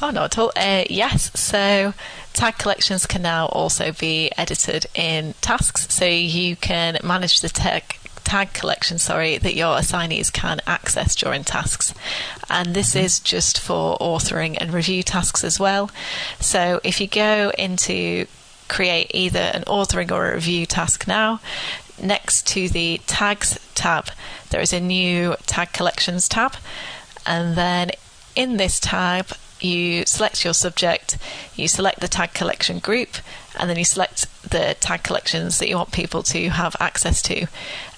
Oh, 0.03 0.11
not 0.11 0.25
at 0.25 0.39
all. 0.39 0.53
Uh, 0.57 0.85
yes, 0.89 1.31
so 1.39 1.93
tag 2.33 2.57
collections 2.57 3.05
can 3.05 3.21
now 3.21 3.47
also 3.47 3.93
be 3.93 4.31
edited 4.39 4.87
in 4.95 5.35
tasks, 5.43 5.93
so 5.93 6.07
you 6.07 6.57
can 6.57 6.97
manage 7.05 7.41
the 7.41 7.51
tag 7.51 7.97
tag 8.25 8.53
collection, 8.53 8.99
sorry, 8.99 9.39
that 9.39 9.55
your 9.55 9.79
assignees 9.79 10.31
can 10.31 10.61
access 10.67 11.15
during 11.15 11.45
tasks. 11.45 11.95
And 12.49 12.75
this 12.75 12.91
mm-hmm. 12.91 13.05
is 13.05 13.21
just 13.21 13.61
for 13.61 13.97
authoring 13.99 14.57
and 14.61 14.73
review 14.73 15.03
tasks 15.03 15.45
as 15.45 15.59
well. 15.59 15.91
So 16.41 16.81
if 16.85 17.01
you 17.01 17.07
go 17.07 17.53
into 17.59 18.27
create 18.69 19.11
either 19.13 19.41
an 19.41 19.63
authoring 19.65 20.13
or 20.13 20.31
a 20.31 20.35
review 20.35 20.65
task 20.65 21.07
now, 21.07 21.41
next 22.01 22.47
to 22.47 22.69
the 22.69 23.01
tags 23.07 23.59
tab, 23.75 24.09
there 24.51 24.61
is 24.61 24.73
a 24.73 24.81
new 24.81 25.35
tag 25.47 25.73
collections 25.73 26.29
tab. 26.29 26.55
And 27.27 27.57
then 27.57 27.91
in 28.37 28.57
this 28.57 28.81
tab, 28.81 29.27
you 29.61 30.07
select 30.07 30.45
your 30.45 30.55
subject, 30.55 31.19
you 31.55 31.69
select 31.69 32.01
the 32.01 32.09
tag 32.09 32.33
collection 32.33 32.79
group, 32.79 33.17
and 33.59 33.69
then 33.69 33.77
you 33.77 33.85
select 33.85 34.27
the 34.49 34.77
tag 34.81 35.03
collections 35.03 35.59
that 35.59 35.69
you 35.69 35.77
want 35.77 35.93
people 35.93 36.23
to 36.23 36.49
have 36.49 36.75
access 36.81 37.21
to. 37.23 37.47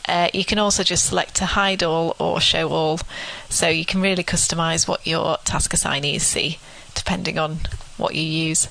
Uh, 0.08 0.28
you 0.34 0.44
can 0.44 0.58
also 0.58 0.82
just 0.82 1.06
select 1.06 1.34
to 1.36 1.46
hide 1.46 1.82
all 1.82 2.16
or 2.18 2.40
show 2.40 2.68
all, 2.70 3.00
so 3.48 3.68
you 3.68 3.84
can 3.84 4.00
really 4.00 4.24
customize 4.24 4.88
what 4.88 5.06
your 5.06 5.36
task 5.44 5.72
assignees 5.72 6.22
see 6.22 6.58
depending 6.94 7.38
on 7.38 7.58
what 7.96 8.14
you 8.14 8.22
use. 8.22 8.68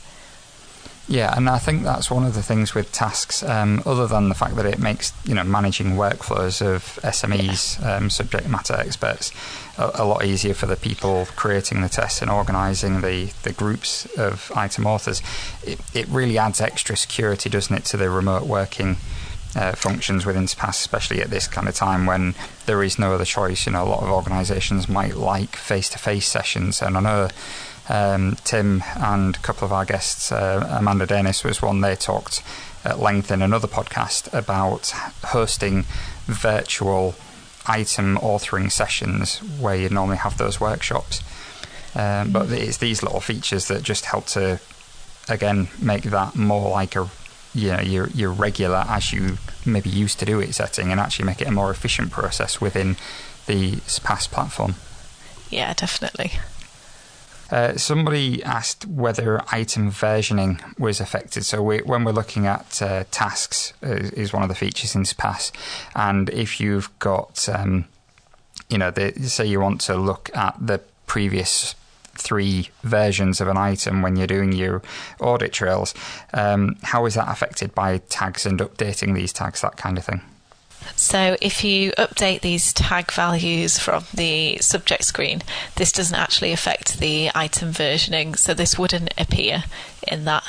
Yeah, 1.08 1.34
and 1.36 1.50
I 1.50 1.58
think 1.58 1.84
that's 1.84 2.10
one 2.10 2.24
of 2.26 2.36
the 2.36 2.44
things 2.44 2.74
with 2.74 2.92
tasks. 2.94 3.44
Um, 3.44 3.84
other 3.86 4.08
than 4.08 4.30
the 4.30 4.36
fact 4.36 4.56
that 4.56 4.66
it 4.66 4.80
makes 4.80 5.12
you 5.26 5.34
know 5.34 5.44
managing 5.44 5.98
workflows 5.98 6.62
of 6.62 7.00
SMEs, 7.04 7.82
yeah. 7.82 7.96
um, 7.96 8.10
subject 8.10 8.48
matter 8.48 8.76
experts, 8.76 9.32
a, 9.78 9.92
a, 9.96 10.06
lot 10.06 10.24
easier 10.24 10.54
for 10.54 10.68
the 10.68 10.78
people 10.78 11.28
creating 11.36 11.82
the 11.82 11.90
tests 11.90 12.22
and 12.22 12.32
organising 12.32 13.02
the 13.02 13.34
the 13.44 13.52
groups 13.52 14.06
of 14.18 14.52
item 14.56 14.86
authors. 14.86 15.22
It, 15.66 15.82
it 15.94 16.08
really 16.08 16.38
adds 16.38 16.62
extra 16.62 16.96
security, 16.96 17.50
doesn't 17.50 17.76
it, 17.76 17.86
to 17.86 17.98
the 17.98 18.10
remote 18.10 18.44
working 18.44 18.96
uh, 19.56 19.74
functions 19.74 20.26
within 20.26 20.48
Surpass, 20.48 20.80
especially 20.80 21.22
at 21.22 21.30
this 21.30 21.48
kind 21.48 21.68
of 21.68 21.76
time 21.76 22.06
when 22.06 22.36
there 22.66 22.84
is 22.84 22.98
no 22.98 23.14
other 23.14 23.26
choice. 23.26 23.66
You 23.66 23.74
know, 23.74 23.84
a 23.84 23.90
lot 23.90 24.04
of 24.04 24.10
organisations 24.10 24.88
might 24.88 25.16
like 25.16 25.56
face-to-face 25.56 26.28
sessions, 26.28 26.82
and 26.82 26.98
I 26.98 27.00
know 27.02 27.28
um, 27.90 28.38
Tim 28.44 28.84
and 28.96 29.36
a 29.36 29.40
couple 29.40 29.66
of 29.66 29.74
our 29.74 29.86
guests, 29.86 30.32
uh, 30.32 30.66
Amanda 30.80 31.06
Dennis 31.06 31.44
was 31.44 31.62
one. 31.62 31.82
They 31.82 31.96
talked 31.96 32.44
at 32.84 33.00
length 33.00 33.32
in 33.32 33.42
another 33.42 33.68
podcast 33.68 34.34
about 34.34 34.90
hosting 35.26 35.84
virtual 36.26 37.16
item 37.68 38.18
authoring 38.18 38.72
sessions 38.72 39.38
where 39.60 39.76
you 39.76 39.90
normally 39.90 40.18
have 40.18 40.38
those 40.38 40.60
workshops. 40.60 41.22
Um, 41.94 42.32
but 42.32 42.50
it's 42.52 42.78
these 42.78 43.04
little 43.04 43.20
features 43.20 43.68
that 43.68 43.84
just 43.84 44.06
help 44.06 44.26
to, 44.28 44.60
again, 45.28 45.68
make 45.80 46.04
that 46.04 46.36
more 46.36 46.72
like 46.72 46.96
a 46.96 47.10
you 47.54 47.72
know, 47.72 47.82
your 47.82 48.08
your 48.10 48.32
regular 48.32 48.86
as 48.88 49.12
you 49.12 49.38
maybe 49.66 49.90
used 49.90 50.20
to 50.20 50.26
do 50.26 50.40
it 50.40 50.54
setting 50.54 50.92
and 50.92 51.00
actually 51.00 51.26
make 51.26 51.42
it 51.42 51.48
a 51.48 51.52
more 51.52 51.72
efficient 51.72 52.12
process 52.12 52.62
within 52.62 52.96
the 53.48 53.78
Surpass 53.88 54.28
platform. 54.28 54.76
Yeah, 55.50 55.74
definitely. 55.74 56.32
Uh, 57.52 57.76
somebody 57.76 58.42
asked 58.44 58.86
whether 58.86 59.42
item 59.52 59.92
versioning 59.92 60.62
was 60.80 61.02
affected. 61.02 61.44
So 61.44 61.62
we, 61.62 61.80
when 61.80 62.06
we're 62.06 62.14
looking 62.14 62.48
at 62.48 62.82
uh, 62.82 63.04
tasks, 63.12 63.74
uh, 63.84 64.10
is 64.14 64.32
one 64.32 64.42
of 64.42 64.48
the 64.48 64.56
features 64.56 64.96
in 64.96 65.04
Surpass, 65.04 65.52
and 65.94 66.30
if 66.30 66.62
you've 66.62 66.98
got, 67.00 67.50
um, 67.50 67.86
you 68.70 68.78
know, 68.78 68.90
the, 68.90 69.12
say 69.28 69.46
you 69.46 69.60
want 69.60 69.82
to 69.82 69.98
look 69.98 70.32
at 70.34 70.56
the 70.66 70.80
previous 71.08 71.76
three 72.22 72.70
versions 72.84 73.42
of 73.42 73.48
an 73.48 73.58
item 73.58 74.02
when 74.02 74.16
you're 74.16 74.28
doing 74.28 74.52
your 74.52 74.82
audit 75.20 75.52
trails. 75.52 75.94
Um, 76.34 76.78
how 76.84 77.06
is 77.06 77.16
that 77.16 77.30
affected 77.30 77.76
by 77.76 77.98
tags 78.10 78.46
and 78.46 78.60
updating 78.60 79.16
these 79.16 79.34
tags, 79.34 79.62
that 79.62 79.78
kind 79.78 79.98
of 79.98 80.06
thing? 80.06 80.22
So, 80.96 81.38
if 81.42 81.64
you 81.64 81.92
update 81.92 82.42
these 82.42 82.74
tag 82.74 83.12
values 83.12 83.78
from 83.78 84.04
the 84.14 84.58
subject 84.58 85.04
screen, 85.04 85.42
this 85.76 85.92
doesn't 85.92 86.18
actually 86.18 86.52
affect 86.52 87.00
the 87.00 87.30
item 87.36 87.72
versioning, 87.72 88.38
so 88.38 88.54
this 88.54 88.80
wouldn't 88.80 89.14
appear 89.18 89.64
in 90.08 90.26
that. 90.26 90.44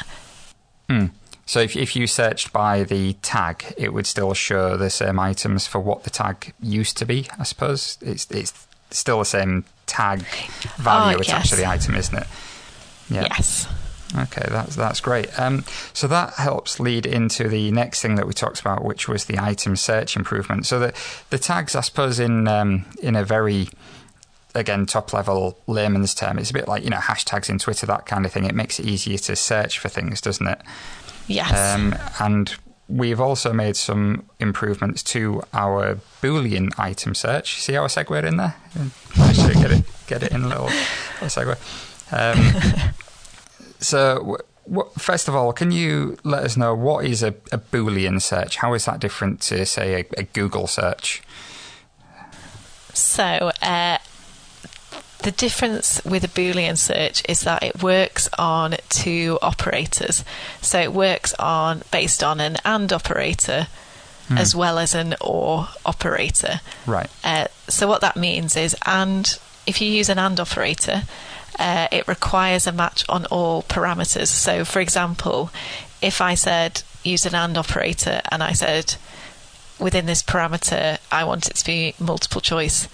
Hmm. 0.88 1.06
So, 1.44 1.60
if, 1.60 1.76
if 1.76 1.96
you 1.96 2.06
searched 2.06 2.52
by 2.52 2.82
the 2.84 3.14
tag, 3.14 3.74
it 3.76 3.92
would 3.92 4.06
still 4.06 4.32
show 4.32 4.76
the 4.76 4.90
same 4.90 5.18
items 5.18 5.66
for 5.66 5.80
what 5.80 6.04
the 6.04 6.10
tag 6.10 6.54
used 6.60 6.96
to 6.98 7.04
be, 7.04 7.28
I 7.38 7.44
suppose. 7.44 7.98
It's, 8.00 8.30
it's 8.30 8.66
still 8.90 9.18
the 9.18 9.24
same 9.24 9.64
tag 9.86 10.22
value 10.76 11.16
Oh, 11.16 11.20
attached 11.20 11.50
to 11.50 11.56
the 11.56 11.66
item, 11.66 11.94
isn't 11.94 12.16
it? 12.16 12.26
Yeah. 13.10 13.22
Yes. 13.22 13.68
Okay, 14.16 14.44
that's 14.48 14.76
that's 14.76 15.00
great. 15.00 15.38
Um, 15.40 15.64
so 15.94 16.06
that 16.06 16.34
helps 16.34 16.78
lead 16.78 17.06
into 17.06 17.48
the 17.48 17.70
next 17.72 18.02
thing 18.02 18.16
that 18.16 18.26
we 18.26 18.34
talked 18.34 18.60
about, 18.60 18.84
which 18.84 19.08
was 19.08 19.24
the 19.24 19.38
item 19.38 19.74
search 19.76 20.16
improvement. 20.16 20.66
So 20.66 20.78
the 20.78 20.92
the 21.30 21.38
tags, 21.38 21.74
I 21.74 21.80
suppose, 21.80 22.20
in 22.20 22.46
um, 22.46 22.84
in 23.02 23.16
a 23.16 23.24
very 23.24 23.68
again 24.54 24.84
top 24.84 25.14
level 25.14 25.58
layman's 25.66 26.14
term, 26.14 26.38
it's 26.38 26.50
a 26.50 26.54
bit 26.54 26.68
like 26.68 26.84
you 26.84 26.90
know 26.90 26.98
hashtags 26.98 27.48
in 27.48 27.58
Twitter, 27.58 27.86
that 27.86 28.04
kind 28.04 28.26
of 28.26 28.32
thing. 28.32 28.44
It 28.44 28.54
makes 28.54 28.78
it 28.78 28.86
easier 28.86 29.16
to 29.16 29.34
search 29.34 29.78
for 29.78 29.88
things, 29.88 30.20
doesn't 30.20 30.46
it? 30.46 30.60
Yes. 31.26 31.74
Um, 31.74 31.94
and 32.20 32.54
we've 32.92 33.20
also 33.20 33.52
made 33.52 33.74
some 33.74 34.28
improvements 34.38 35.02
to 35.02 35.42
our 35.54 35.98
Boolean 36.20 36.70
item 36.78 37.14
search. 37.14 37.60
See 37.60 37.72
how 37.72 37.84
I 37.84 37.86
segued 37.86 38.24
in 38.24 38.36
there? 38.36 38.54
Managed 39.16 39.46
to 39.46 39.54
get 39.54 39.72
it, 39.72 39.84
get 40.06 40.22
it 40.22 40.32
in 40.32 40.42
a 40.42 40.48
little, 40.48 40.66
little 41.20 41.28
segue. 41.28 41.56
Um, 42.12 42.92
so, 43.80 44.38
first 44.98 45.28
of 45.28 45.34
all, 45.34 45.52
can 45.54 45.72
you 45.72 46.18
let 46.22 46.44
us 46.44 46.56
know 46.56 46.74
what 46.74 47.06
is 47.06 47.22
a, 47.22 47.28
a 47.50 47.58
Boolean 47.58 48.20
search? 48.20 48.56
How 48.56 48.74
is 48.74 48.84
that 48.84 49.00
different 49.00 49.40
to, 49.42 49.64
say, 49.64 50.02
a, 50.02 50.20
a 50.20 50.24
Google 50.24 50.66
search? 50.66 51.22
So, 52.92 53.52
uh, 53.62 53.98
the 55.22 55.30
difference 55.30 56.04
with 56.04 56.24
a 56.24 56.28
Boolean 56.28 56.76
search 56.76 57.22
is 57.28 57.40
that 57.42 57.62
it 57.62 57.82
works 57.82 58.28
on 58.38 58.76
two 58.88 59.38
operators. 59.42 60.24
So 60.60 60.80
it 60.80 60.92
works 60.92 61.34
on 61.34 61.82
based 61.90 62.22
on 62.22 62.40
an 62.40 62.56
AND 62.64 62.92
operator 62.92 63.68
as 64.30 64.54
well 64.54 64.78
as 64.78 64.94
an 64.94 65.14
OR 65.20 65.68
operator. 65.84 66.60
Right. 66.86 67.08
Uh, 67.22 67.48
so 67.68 67.86
what 67.86 68.00
that 68.00 68.16
means 68.16 68.56
is 68.56 68.76
AND, 68.86 69.38
if 69.66 69.80
you 69.80 69.88
use 69.88 70.08
an 70.08 70.18
AND 70.18 70.40
operator, 70.40 71.02
uh, 71.58 71.88
it 71.92 72.08
requires 72.08 72.66
a 72.66 72.72
match 72.72 73.04
on 73.08 73.26
all 73.26 73.62
parameters. 73.64 74.28
So, 74.28 74.64
for 74.64 74.80
example, 74.80 75.50
if 76.00 76.20
I 76.20 76.34
said 76.34 76.82
use 77.04 77.26
an 77.26 77.34
AND 77.34 77.58
operator 77.58 78.22
and 78.30 78.42
I 78.42 78.52
said 78.52 78.94
within 79.78 80.06
this 80.06 80.22
parameter 80.22 80.98
I 81.10 81.24
want 81.24 81.48
it 81.48 81.56
to 81.56 81.64
be 81.64 81.94
multiple 81.98 82.40
choice 82.40 82.88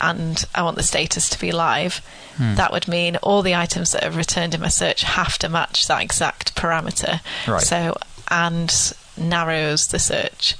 and 0.00 0.44
I 0.54 0.62
want 0.62 0.76
the 0.76 0.82
status 0.82 1.28
to 1.30 1.38
be 1.38 1.52
live, 1.52 2.00
that 2.38 2.70
would 2.70 2.86
mean 2.86 3.16
all 3.16 3.40
the 3.42 3.54
items 3.54 3.92
that 3.92 4.04
are 4.04 4.10
returned 4.10 4.54
in 4.54 4.60
my 4.60 4.68
search 4.68 5.02
have 5.02 5.38
to 5.38 5.48
match 5.48 5.86
that 5.88 6.02
exact 6.02 6.54
parameter. 6.54 7.20
Right. 7.48 7.62
So, 7.62 7.96
and 8.28 8.72
narrows 9.16 9.86
the 9.86 9.98
search. 9.98 10.56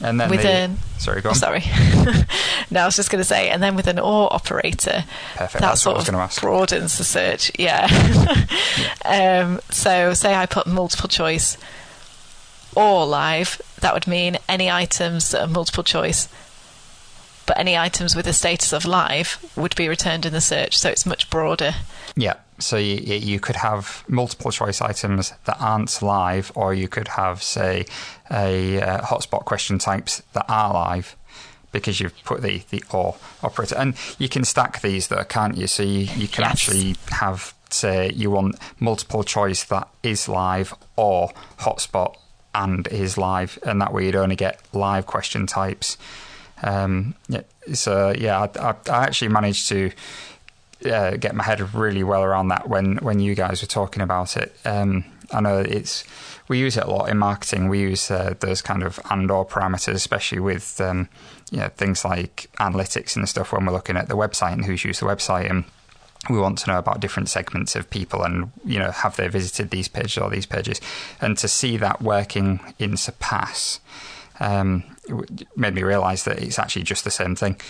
And 0.00 0.20
then 0.20 0.28
With 0.28 0.42
the, 0.42 0.50
an- 0.50 0.78
sorry, 0.98 1.22
go 1.22 1.30
on. 1.30 1.34
Sorry. 1.34 1.62
no, 2.70 2.82
I 2.82 2.84
was 2.84 2.96
just 2.96 3.10
going 3.10 3.20
to 3.20 3.24
say, 3.24 3.48
and 3.48 3.62
then 3.62 3.76
with 3.76 3.86
an 3.86 3.98
OR 3.98 4.32
operator, 4.32 5.04
Perfect, 5.34 5.52
that 5.54 5.60
that's 5.60 5.86
what 5.86 6.04
sort 6.04 6.14
I 6.14 6.22
was 6.22 6.36
of 6.36 6.42
broadens 6.42 6.98
the 6.98 7.04
search. 7.04 7.50
Yeah. 7.58 7.88
um, 9.04 9.60
so, 9.70 10.12
say 10.12 10.34
I 10.34 10.44
put 10.46 10.66
multiple 10.66 11.08
choice 11.08 11.56
or 12.74 13.06
live, 13.06 13.60
that 13.80 13.94
would 13.94 14.06
mean 14.06 14.36
any 14.48 14.70
items 14.70 15.30
that 15.30 15.40
are 15.42 15.46
multiple 15.46 15.82
choice, 15.82 16.28
but 17.46 17.58
any 17.58 17.76
items 17.76 18.14
with 18.16 18.26
a 18.26 18.32
status 18.32 18.72
of 18.72 18.84
live 18.84 19.38
would 19.56 19.74
be 19.76 19.88
returned 19.88 20.26
in 20.26 20.32
the 20.32 20.40
search. 20.40 20.76
So 20.76 20.88
it's 20.88 21.06
much 21.06 21.30
broader. 21.30 21.72
Yeah. 22.16 22.34
So 22.58 22.76
you, 22.76 22.96
you 22.96 23.38
could 23.38 23.56
have 23.56 24.04
multiple 24.08 24.50
choice 24.50 24.80
items 24.80 25.32
that 25.44 25.56
aren't 25.60 26.00
live, 26.02 26.50
or 26.54 26.72
you 26.74 26.88
could 26.88 27.08
have, 27.08 27.42
say, 27.42 27.84
a 28.30 28.80
uh, 28.80 29.00
hotspot 29.02 29.44
question 29.44 29.78
types 29.78 30.22
that 30.32 30.46
are 30.48 30.72
live 30.72 31.16
because 31.72 32.00
you've 32.00 32.14
put 32.24 32.40
the, 32.40 32.62
the 32.70 32.82
or 32.90 33.16
operator. 33.42 33.76
And 33.76 33.94
you 34.18 34.28
can 34.30 34.44
stack 34.44 34.80
these, 34.80 35.08
though, 35.08 35.24
can't 35.24 35.56
you? 35.56 35.66
So 35.66 35.82
you, 35.82 36.08
you 36.16 36.28
can 36.28 36.44
Yes. 36.44 36.52
actually 36.52 36.96
have, 37.10 37.52
say, 37.68 38.10
you 38.12 38.30
want 38.30 38.56
multiple 38.80 39.22
choice 39.22 39.64
that 39.64 39.88
is 40.02 40.26
live 40.26 40.72
or 40.96 41.32
hotspot 41.58 42.16
and 42.54 42.86
is 42.88 43.18
live, 43.18 43.58
and 43.66 43.82
that 43.82 43.92
way 43.92 44.06
you'd 44.06 44.16
only 44.16 44.36
get 44.36 44.58
live 44.72 45.04
question 45.04 45.46
types. 45.46 45.98
Um, 46.62 47.14
so 47.72 48.14
yeah, 48.16 48.40
I, 48.40 48.70
I, 48.70 48.74
I 48.90 49.04
actually 49.04 49.28
managed 49.28 49.68
to 49.68 49.90
uh, 50.84 51.16
get 51.16 51.34
my 51.34 51.44
head 51.44 51.74
really 51.74 52.04
well 52.04 52.22
around 52.22 52.48
that 52.48 52.68
when 52.68 52.96
when 52.98 53.20
you 53.20 53.34
guys 53.34 53.62
were 53.62 53.68
talking 53.68 54.02
about 54.02 54.36
it. 54.36 54.54
Um, 54.64 55.04
I 55.32 55.40
know 55.40 55.58
it's 55.58 56.04
we 56.48 56.58
use 56.58 56.76
it 56.76 56.84
a 56.84 56.90
lot 56.90 57.08
in 57.08 57.18
marketing. 57.18 57.68
We 57.68 57.80
use 57.80 58.10
uh, 58.10 58.34
those 58.40 58.62
kind 58.62 58.82
of 58.82 59.00
and 59.10 59.30
or 59.30 59.46
parameters, 59.46 59.94
especially 59.94 60.40
with 60.40 60.80
um, 60.80 61.08
you 61.50 61.58
know, 61.58 61.68
things 61.68 62.04
like 62.04 62.50
analytics 62.58 63.16
and 63.16 63.28
stuff 63.28 63.52
when 63.52 63.66
we're 63.66 63.72
looking 63.72 63.96
at 63.96 64.08
the 64.08 64.16
website 64.16 64.52
and 64.52 64.64
who's 64.64 64.84
used 64.84 65.00
the 65.00 65.06
website 65.06 65.48
and 65.50 65.64
we 66.28 66.38
want 66.38 66.58
to 66.58 66.70
know 66.70 66.78
about 66.78 67.00
different 67.00 67.28
segments 67.28 67.76
of 67.76 67.88
people 67.88 68.24
and 68.24 68.50
you 68.64 68.78
know 68.78 68.90
have 68.90 69.16
they 69.16 69.28
visited 69.28 69.70
these 69.70 69.86
pages 69.86 70.18
or 70.18 70.28
these 70.28 70.46
pages 70.46 70.80
and 71.20 71.38
to 71.38 71.46
see 71.46 71.76
that 71.76 72.02
working 72.02 72.58
in 72.78 72.96
surpass 72.96 73.80
um, 74.40 74.82
made 75.56 75.74
me 75.74 75.82
realize 75.82 76.24
that 76.24 76.38
it's 76.42 76.58
actually 76.58 76.82
just 76.82 77.04
the 77.04 77.10
same 77.10 77.36
thing 77.36 77.60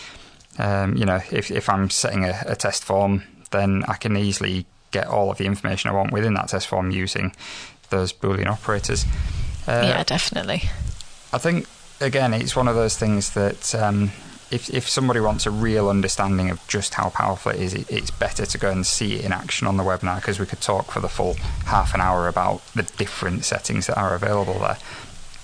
um, 0.58 0.96
you 0.96 1.04
know 1.04 1.20
if, 1.30 1.50
if 1.50 1.68
i'm 1.68 1.90
setting 1.90 2.24
a, 2.24 2.42
a 2.46 2.56
test 2.56 2.84
form 2.84 3.22
then 3.50 3.84
i 3.88 3.94
can 3.94 4.16
easily 4.16 4.66
get 4.90 5.06
all 5.06 5.30
of 5.30 5.38
the 5.38 5.46
information 5.46 5.90
i 5.90 5.92
want 5.92 6.12
within 6.12 6.34
that 6.34 6.48
test 6.48 6.66
form 6.66 6.90
using 6.90 7.34
those 7.90 8.12
boolean 8.12 8.46
operators 8.46 9.04
uh, 9.66 9.82
yeah, 9.84 10.04
definitely. 10.04 10.62
I 11.32 11.38
think 11.38 11.66
again, 12.00 12.32
it's 12.32 12.54
one 12.54 12.68
of 12.68 12.76
those 12.76 12.96
things 12.96 13.30
that 13.30 13.74
um, 13.74 14.12
if 14.50 14.72
if 14.72 14.88
somebody 14.88 15.20
wants 15.20 15.44
a 15.46 15.50
real 15.50 15.88
understanding 15.88 16.50
of 16.50 16.64
just 16.68 16.94
how 16.94 17.10
powerful 17.10 17.52
it 17.52 17.60
is, 17.60 17.74
it, 17.74 17.90
it's 17.90 18.10
better 18.10 18.46
to 18.46 18.58
go 18.58 18.70
and 18.70 18.86
see 18.86 19.14
it 19.14 19.24
in 19.24 19.32
action 19.32 19.66
on 19.66 19.76
the 19.76 19.82
webinar 19.82 20.16
because 20.16 20.38
we 20.38 20.46
could 20.46 20.60
talk 20.60 20.92
for 20.92 21.00
the 21.00 21.08
full 21.08 21.34
half 21.66 21.94
an 21.94 22.00
hour 22.00 22.28
about 22.28 22.64
the 22.74 22.84
different 22.84 23.44
settings 23.44 23.88
that 23.88 23.98
are 23.98 24.14
available 24.14 24.58
there. 24.60 24.78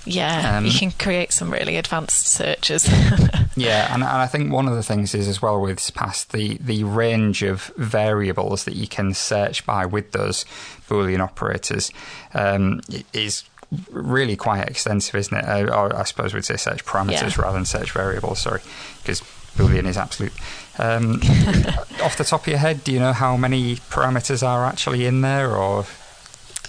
Yeah, 0.04 0.56
Um, 0.59 0.66
you 0.66 0.73
can 0.73 0.90
create 0.92 1.32
some 1.32 1.50
really 1.52 1.76
advanced 1.76 2.26
searches. 2.26 2.88
Yeah, 3.54 3.92
and, 3.92 4.02
and 4.02 4.11
I 4.11 4.26
think 4.26 4.50
one 4.50 4.66
of 4.66 4.75
the 4.75 4.82
things 4.82 5.14
is 5.14 5.28
as 5.28 5.42
well 5.42 5.61
with 5.61 5.78
Surpass 5.78 6.25
the 6.25 6.56
the 6.56 6.85
range 6.85 7.42
of 7.42 7.64
variables 7.76 8.64
that 8.64 8.75
you 8.75 8.88
can 8.88 9.12
search 9.12 9.66
by 9.66 9.85
with 9.85 10.12
those 10.12 10.47
Boolean 10.88 11.21
operators 11.21 11.90
um, 12.32 12.80
is 13.12 13.44
really 13.90 14.37
quite 14.37 14.66
extensive, 14.66 15.14
isn't 15.16 15.37
it? 15.37 15.44
Uh, 15.44 15.66
or 15.75 15.94
I 15.94 16.04
suppose 16.04 16.32
we'd 16.32 16.47
say 16.47 16.56
search 16.56 16.82
parameters 16.87 17.37
Yeah. 17.37 17.42
rather 17.42 17.59
than 17.59 17.66
search 17.66 17.90
variables. 17.92 18.38
Sorry, 18.40 18.62
because 19.02 19.21
Boolean 19.59 19.85
is 19.87 19.99
absolute. 19.99 20.32
Um, 20.78 21.21
off 22.02 22.16
the 22.16 22.25
top 22.25 22.40
of 22.42 22.49
your 22.49 22.59
head, 22.59 22.85
do 22.85 22.90
you 22.92 22.99
know 23.00 23.12
how 23.12 23.37
many 23.37 23.76
parameters 23.76 24.42
are 24.42 24.64
actually 24.64 25.04
in 25.04 25.21
there, 25.21 25.54
or 25.54 25.85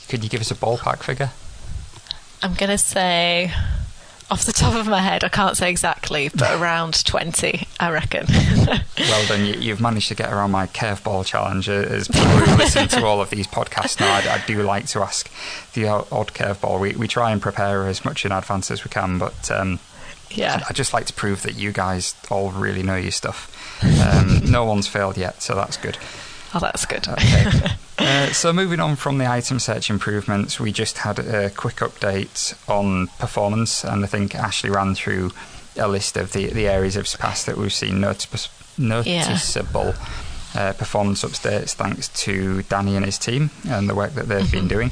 could 0.09 0.21
you 0.21 0.29
give 0.29 0.41
us 0.41 0.51
a 0.51 0.55
ballpark 0.55 1.01
figure? 1.01 1.31
I'm 2.43 2.53
going 2.55 2.69
to 2.69 2.77
say, 2.77 3.53
off 4.29 4.43
the 4.45 4.51
top 4.51 4.75
of 4.75 4.85
my 4.87 4.99
head, 4.99 5.23
I 5.23 5.29
can't 5.29 5.55
say 5.55 5.69
exactly, 5.69 6.29
but 6.29 6.51
around 6.61 7.03
20, 7.05 7.67
I 7.79 7.89
reckon. 7.91 8.27
Well 8.95 9.27
done, 9.27 9.45
you, 9.45 9.53
you've 9.55 9.81
managed 9.81 10.07
to 10.09 10.15
get 10.15 10.31
around 10.31 10.51
my 10.51 10.67
curveball 10.67 11.25
challenge. 11.25 11.67
Uh, 11.67 11.73
As 11.73 12.07
people 12.07 12.25
who 12.27 12.57
listen 12.57 12.87
to 12.89 13.03
all 13.05 13.21
of 13.21 13.31
these 13.31 13.47
podcasts 13.47 13.99
now, 13.99 14.13
I, 14.13 14.35
I 14.35 14.43
do 14.45 14.61
like 14.61 14.85
to 14.87 14.99
ask 14.99 15.29
the 15.73 15.87
odd 15.87 16.07
odd 16.11 16.27
curveball. 16.33 16.79
We, 16.79 16.93
we 16.93 17.07
try 17.07 17.31
and 17.31 17.41
prepare 17.41 17.87
as 17.87 18.05
much 18.05 18.23
in 18.23 18.31
advance 18.31 18.69
as 18.69 18.83
we 18.85 18.89
can, 18.89 19.17
but 19.17 19.49
um, 19.49 19.79
yeah. 20.29 20.63
I 20.69 20.73
just 20.73 20.93
like 20.93 21.05
to 21.07 21.13
prove 21.13 21.41
that 21.41 21.55
you 21.55 21.71
guys 21.71 22.15
all 22.29 22.51
really 22.51 22.83
know 22.83 22.95
your 22.95 23.11
stuff. 23.11 23.49
Um, 23.83 24.41
no 24.49 24.63
one's 24.63 24.87
failed 24.87 25.17
yet, 25.17 25.41
so 25.41 25.55
that's 25.55 25.77
good. 25.77 25.97
Oh, 26.53 26.59
that's 26.59 26.85
good. 26.85 27.07
Okay. 27.07 27.67
Uh, 27.99 28.33
so 28.33 28.51
moving 28.51 28.79
on 28.79 28.95
from 28.95 29.19
the 29.19 29.29
item 29.29 29.59
search 29.59 29.89
improvements, 29.89 30.59
we 30.59 30.71
just 30.71 30.97
had 30.97 31.19
a 31.19 31.51
quick 31.51 31.75
update 31.75 32.53
on 32.67 33.07
performance, 33.19 33.85
and 33.85 34.03
I 34.03 34.07
think 34.07 34.33
Ashley 34.33 34.71
ran 34.71 34.95
through 34.95 35.31
a 35.77 35.87
list 35.87 36.17
of 36.17 36.33
the, 36.33 36.47
the 36.47 36.67
areas 36.67 36.95
of 36.95 37.07
Surpass 37.07 37.45
that 37.45 37.55
we've 37.55 37.71
seen 37.71 38.01
notice, 38.01 38.49
noticeable 38.79 39.93
uh, 40.55 40.73
performance 40.73 41.23
updates 41.23 41.73
thanks 41.73 42.09
to 42.23 42.63
Danny 42.63 42.95
and 42.95 43.05
his 43.05 43.19
team 43.19 43.51
and 43.69 43.87
the 43.87 43.95
work 43.95 44.13
that 44.13 44.27
they've 44.27 44.51
been 44.51 44.67
doing. 44.67 44.91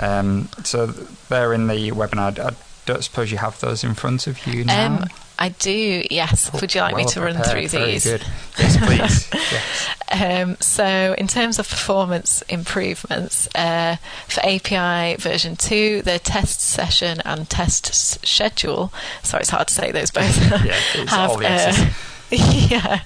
Um, 0.00 0.48
so 0.64 0.86
they're 0.86 1.52
in 1.52 1.68
the 1.68 1.92
webinar. 1.92 2.38
I 2.38 2.50
don't 2.86 3.02
suppose 3.04 3.30
you 3.30 3.38
have 3.38 3.60
those 3.60 3.84
in 3.84 3.94
front 3.94 4.26
of 4.26 4.46
you 4.46 4.64
now. 4.64 4.86
Um, 4.86 5.04
I 5.38 5.48
do, 5.48 6.04
yes. 6.10 6.52
Would 6.60 6.74
you 6.74 6.82
like 6.82 6.94
me 6.94 7.04
Well 7.04 7.12
to 7.12 7.20
run 7.22 7.34
prepared, 7.36 7.70
through 7.70 7.78
very 7.78 7.92
these? 7.92 8.04
Good. 8.04 8.26
Yes, 8.58 8.76
please. 8.76 9.30
yes. 9.52 9.88
Um, 10.12 10.56
so, 10.60 11.14
in 11.16 11.28
terms 11.28 11.58
of 11.58 11.66
performance 11.66 12.42
improvements, 12.42 13.48
uh, 13.54 13.96
for 14.28 14.40
API 14.44 15.16
version 15.16 15.56
2, 15.56 16.02
the 16.02 16.18
test 16.18 16.60
session 16.60 17.22
and 17.24 17.48
test 17.48 17.94
schedule, 18.26 18.92
sorry, 19.22 19.40
it's 19.40 19.50
hard 19.50 19.68
to 19.68 19.74
say 19.74 19.90
those 19.92 20.10
both, 20.10 20.36
Yeah, 20.64 20.78
the 20.94 21.06
S's. 21.42 21.94
yeah, 22.70 23.00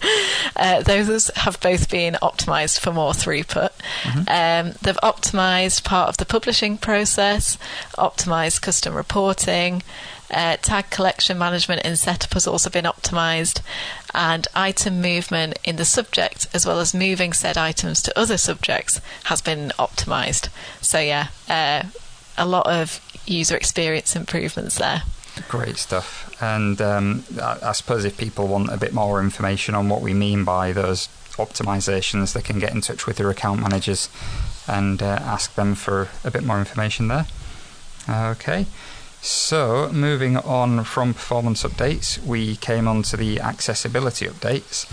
uh, 0.57 0.83
those 0.83 1.31
have 1.37 1.61
both 1.61 1.91
been 1.91 2.15
optimized 2.21 2.79
for 2.79 2.93
more 2.93 3.13
throughput. 3.13 3.71
Um, 4.29 4.75
they've 4.83 4.97
optimized 5.03 5.85
part 5.85 6.09
of 6.09 6.17
the 6.19 6.27
publishing 6.27 6.77
process, 6.79 7.57
optimized 7.97 8.61
custom 8.63 8.95
reporting, 8.95 9.83
Uh, 10.31 10.57
tag 10.57 10.89
collection 10.91 11.39
management 11.39 11.83
in 11.85 11.97
setup 11.97 12.33
has 12.33 12.47
also 12.47 12.71
been 12.71 12.87
optimized, 12.87 13.61
and 14.15 14.49
item 14.55 15.01
movement 15.01 15.59
in 15.63 15.77
the 15.77 15.85
subject, 15.85 16.49
as 16.53 16.67
well 16.67 16.81
as 16.81 16.95
moving 16.95 17.33
said 17.33 17.57
items 17.57 18.03
to 18.03 18.19
other 18.19 18.39
subjects, 18.39 19.01
has 19.25 19.41
been 19.41 19.71
optimized. 19.79 20.49
So, 20.81 20.99
yeah, 20.99 21.29
uh, 21.49 21.85
a 22.37 22.47
lot 22.47 22.67
of 22.67 23.01
user 23.27 23.55
experience 23.57 24.17
improvements 24.17 24.79
there. 24.79 25.03
Great 25.49 25.77
stuff. 25.77 26.24
And 26.45 26.81
um, 26.83 27.25
I, 27.41 27.59
I 27.71 27.73
suppose 27.73 28.05
if 28.05 28.19
people 28.19 28.47
want 28.49 28.69
a 28.71 28.77
bit 28.77 28.93
more 28.93 29.21
information 29.21 29.75
on 29.75 29.89
what 29.89 30.03
we 30.03 30.13
mean 30.13 30.45
by 30.45 30.73
those 30.73 31.09
optimizations, 31.37 32.35
they 32.35 32.43
can 32.43 32.59
get 32.59 32.75
in 32.75 32.81
touch 32.81 33.07
with 33.07 33.17
their 33.17 33.31
account 33.31 33.61
managers 33.61 34.09
and 34.69 35.03
uh, 35.03 35.19
ask 35.35 35.55
them 35.55 35.75
for 35.75 36.09
a 36.23 36.31
bit 36.31 36.45
more 36.45 36.59
information 36.59 37.09
there. 37.09 37.27
Okay. 38.09 38.67
So, 39.23 39.91
moving 39.91 40.37
on 40.37 40.85
from 40.85 41.15
performance 41.15 41.63
updates, 41.63 42.23
we 42.23 42.57
came 42.57 42.87
on 42.87 43.03
to 43.05 43.17
the 43.17 43.41
accessibility 43.41 44.27
updates. 44.27 44.85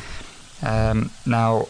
Um, 0.63 1.12
now, 1.25 1.67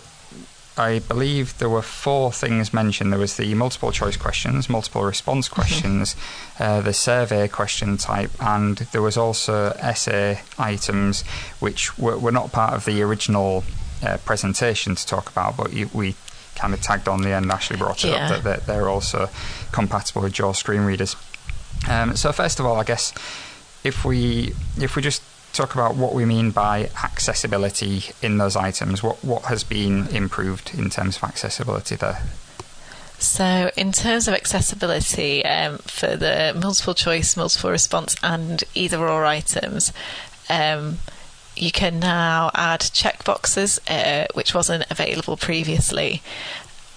I 0.82 1.00
believe 1.00 1.58
there 1.60 1.70
were 1.70 1.82
four 1.82 2.32
things 2.32 2.74
mentioned. 2.74 3.12
There 3.12 3.20
was 3.20 3.38
the 3.38 3.54
multiple 3.54 3.92
choice 3.92 4.18
questions, 4.18 4.70
multiple 4.70 5.04
response 5.04 5.48
questions, 5.48 6.16
uh, 6.60 6.82
the 6.82 6.94
survey 6.94 7.48
question 7.48 7.98
type, 7.98 8.32
and 8.40 8.78
there 8.92 9.02
was 9.02 9.18
also 9.18 9.56
essay 9.80 10.42
items 10.58 11.24
which 11.60 11.98
were, 11.98 12.18
were 12.18 12.32
not 12.32 12.52
part 12.52 12.74
of 12.74 12.86
the 12.86 13.02
original 13.02 13.64
uh, 14.04 14.18
presentation 14.26 14.96
to 14.96 15.06
talk 15.06 15.30
about, 15.30 15.56
but 15.56 15.72
you, 15.74 15.90
we 15.94 16.16
kind 16.56 16.74
of 16.74 16.82
tagged 16.82 17.08
on 17.08 17.22
the 17.22 17.30
end. 17.32 17.52
Ashley 17.52 17.78
brought 17.78 18.04
it 18.04 18.10
Yeah. 18.10 18.26
up 18.26 18.30
that, 18.30 18.44
that 18.44 18.66
they're 18.68 18.90
also 18.90 19.30
compatible 19.72 20.22
with 20.24 20.34
JAWS 20.34 20.58
screen 20.58 20.82
readers. 20.82 21.16
Um, 21.90 22.16
so 22.16 22.32
first 22.32 22.60
of 22.60 22.66
all, 22.66 22.78
I 22.78 22.84
guess 22.84 23.14
if 23.84 24.04
we 24.06 24.54
if 24.80 24.96
we 24.96 25.02
just 25.02 25.22
talk 25.54 25.74
about 25.74 25.96
what 25.96 26.14
we 26.14 26.26
mean 26.26 26.52
by 26.52 26.90
accessibility 27.04 28.04
in 28.22 28.38
those 28.38 28.56
items, 28.56 29.04
what 29.04 29.24
what 29.24 29.44
has 29.44 29.64
been 29.64 30.08
improved 30.08 30.74
in 30.74 30.90
terms 30.90 31.18
of 31.18 31.24
accessibility 31.24 31.96
there? 31.96 32.22
So, 33.20 33.70
in 33.78 33.92
terms 33.92 34.28
of 34.28 34.34
accessibility 34.34 35.46
um, 35.46 35.78
for 35.80 36.16
the 36.16 36.58
multiple 36.60 36.96
choice, 36.96 37.38
multiple 37.38 37.70
response, 37.70 38.16
and 38.24 38.64
either 38.74 38.98
or 38.98 39.26
items, 39.26 39.94
um, 40.50 40.98
you 41.56 41.72
can 41.72 42.00
now 42.00 42.50
add 42.56 42.80
checkboxes, 42.80 43.80
uh, 43.88 44.26
which 44.34 44.56
wasn't 44.56 44.90
available 44.90 45.38
previously. 45.38 46.24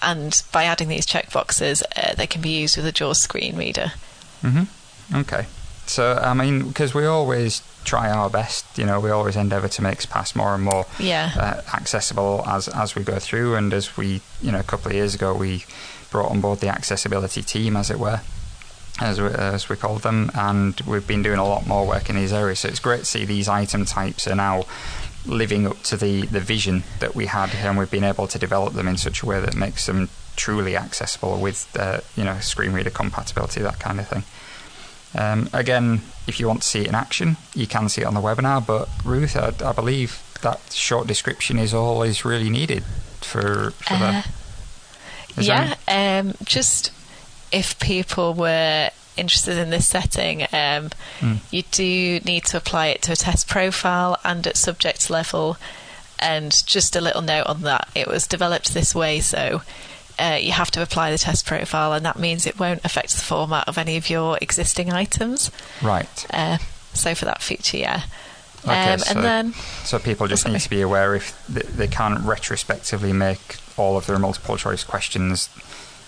And 0.01 0.41
by 0.51 0.63
adding 0.63 0.87
these 0.87 1.05
checkboxes, 1.05 1.83
uh, 1.95 2.15
they 2.15 2.27
can 2.27 2.41
be 2.41 2.59
used 2.61 2.75
with 2.77 2.87
a 2.87 2.91
JAWS 2.91 3.19
screen 3.19 3.55
reader. 3.55 3.91
Mm-hmm. 4.41 5.15
Okay. 5.17 5.45
So 5.85 6.15
I 6.15 6.33
mean, 6.33 6.67
because 6.67 6.95
we 6.95 7.05
always 7.05 7.61
try 7.85 8.09
our 8.09 8.29
best, 8.29 8.65
you 8.77 8.85
know, 8.85 8.99
we 8.99 9.09
always 9.11 9.35
endeavour 9.35 9.67
to 9.69 9.81
make 9.81 10.01
Surpass 10.01 10.35
more 10.35 10.53
and 10.55 10.63
more 10.63 10.85
Yeah. 10.99 11.31
uh, 11.37 11.61
accessible 11.77 12.43
as 12.47 12.67
as 12.67 12.95
we 12.95 13.03
go 13.03 13.19
through, 13.19 13.55
and 13.55 13.73
as 13.73 13.95
we, 13.97 14.21
you 14.41 14.51
know, 14.51 14.59
a 14.59 14.63
couple 14.71 14.87
of 14.91 14.95
years 14.95 15.15
ago 15.15 15.33
we 15.33 15.63
brought 16.11 16.31
on 16.31 16.41
board 16.41 16.59
the 16.59 16.69
accessibility 16.69 17.41
team, 17.43 17.75
as 17.77 17.89
it 17.89 17.99
were, 17.99 18.19
as 19.01 19.19
we, 19.21 19.27
as 19.27 19.69
we 19.69 19.75
called 19.75 20.01
them, 20.01 20.31
and 20.35 20.79
we've 20.87 21.07
been 21.07 21.23
doing 21.23 21.39
a 21.39 21.45
lot 21.47 21.65
more 21.67 21.85
work 21.87 22.09
in 22.09 22.15
these 22.15 22.33
areas. 22.33 22.59
So 22.59 22.67
it's 22.69 22.79
great 22.79 22.99
to 22.99 23.05
see 23.05 23.25
these 23.25 23.47
item 23.47 23.85
types 23.85 24.27
are 24.27 24.35
now 24.35 24.63
living 25.25 25.65
up 25.67 25.81
to 25.83 25.97
the 25.97 26.25
the 26.27 26.39
vision 26.39 26.83
that 26.99 27.15
we 27.15 27.25
had, 27.27 27.49
and 27.55 27.77
we've 27.77 27.91
been 27.91 28.03
able 28.03 28.27
to 28.27 28.39
develop 28.39 28.73
them 28.73 28.87
in 28.87 28.97
such 28.97 29.23
a 29.23 29.25
way 29.25 29.39
that 29.39 29.55
makes 29.55 29.85
them 29.85 30.09
truly 30.35 30.75
accessible 30.75 31.37
with, 31.39 31.67
uh, 31.79 31.99
you 32.17 32.23
know, 32.23 32.37
screen 32.39 32.73
reader 32.73 32.89
compatibility, 32.89 33.61
that 33.61 33.79
kind 33.79 33.99
of 33.99 34.07
thing. 34.07 34.23
Um, 35.17 35.49
again, 35.53 36.01
if 36.27 36.39
you 36.39 36.47
want 36.47 36.61
to 36.63 36.67
see 36.67 36.81
it 36.81 36.87
in 36.87 36.95
action, 36.95 37.37
you 37.53 37.67
can 37.67 37.87
see 37.89 38.01
it 38.01 38.05
on 38.05 38.13
the 38.13 38.21
webinar. 38.21 38.65
But 38.65 38.89
Ruth, 39.03 39.35
I, 39.37 39.53
I 39.67 39.71
believe 39.73 40.21
that 40.41 40.59
short 40.71 41.07
description 41.07 41.57
is 41.57 41.73
always 41.73 42.25
really 42.25 42.49
needed 42.49 42.83
for 43.21 43.71
for 43.71 43.93
Uh. 43.93 44.23
Is 45.37 45.47
yeah, 45.47 45.75
um, 45.87 46.33
just 46.43 46.91
if 47.51 47.77
people 47.79 48.33
were 48.33 48.89
interested 49.17 49.57
in 49.57 49.69
this 49.69 49.87
setting, 49.87 50.43
um, 50.43 50.89
Mm. 51.21 51.39
you 51.51 51.63
do 51.71 52.19
need 52.25 52.43
to 52.45 52.57
apply 52.57 52.87
it 52.87 53.01
to 53.03 53.11
a 53.13 53.15
test 53.15 53.47
profile 53.47 54.17
and 54.23 54.45
at 54.47 54.57
subject 54.57 55.09
level. 55.09 55.57
And 56.19 56.51
just 56.65 56.95
a 56.95 57.01
little 57.01 57.21
note 57.21 57.47
on 57.47 57.61
that, 57.63 57.87
it 57.95 58.07
was 58.07 58.27
developed 58.27 58.73
this 58.73 58.95
way, 58.95 59.19
so 59.19 59.61
uh, 60.19 60.37
you 60.41 60.51
have 60.51 60.71
to 60.71 60.81
apply 60.81 61.11
the 61.11 61.17
test 61.17 61.45
profile, 61.45 61.93
and 61.93 62.05
that 62.05 62.17
means 62.19 62.45
it 62.45 62.59
won't 62.59 62.83
affect 62.85 63.15
the 63.15 63.21
format 63.21 63.67
of 63.67 63.77
any 63.77 63.97
of 63.97 64.09
your 64.09 64.37
existing 64.41 64.91
items. 64.91 65.51
Right. 65.81 66.25
Uh, 66.31 66.57
so 66.93 67.13
for 67.15 67.25
that 67.25 67.41
feature, 67.41 67.77
yeah. 67.77 68.03
Okay, 68.63 68.93
um, 68.93 68.99
so- 68.99 69.11
and 69.15 69.23
then 69.25 69.53
So 69.83 69.99
people 69.99 70.27
just 70.27 70.47
need 70.47 70.59
to 70.59 70.69
be 70.69 70.81
aware 70.81 71.13
if 71.15 71.37
th- 71.53 71.65
they 71.67 71.87
can't 71.87 72.19
retrospectively 72.21 73.13
make 73.13 73.57
all 73.77 73.95
of 73.97 74.05
their 74.07 74.17
multiple 74.17 74.57
choice 74.57 74.83
questions 74.83 75.49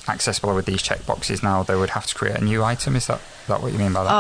accessible 0.08 0.56
with 0.56 0.66
these 0.66 0.82
checkboxes 0.82 1.44
now, 1.44 1.62
they 1.64 1.76
would 1.76 1.90
have 1.92 2.06
to 2.08 2.16
create 2.16 2.38
a 2.38 2.44
new 2.44 2.64
item. 2.64 2.96
Is 2.96 3.08
that 3.08 3.20
that 3.48 3.62
what 3.62 3.74
you 3.74 3.78
mean 3.78 3.94
by 3.94 4.06
that? 4.06 4.12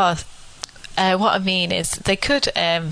Oh, 0.98 1.02
uh, 1.02 1.18
what 1.18 1.34
I 1.34 1.40
mean 1.40 1.72
is 1.72 1.92
they 1.92 2.16
could 2.18 2.50
um, 2.58 2.92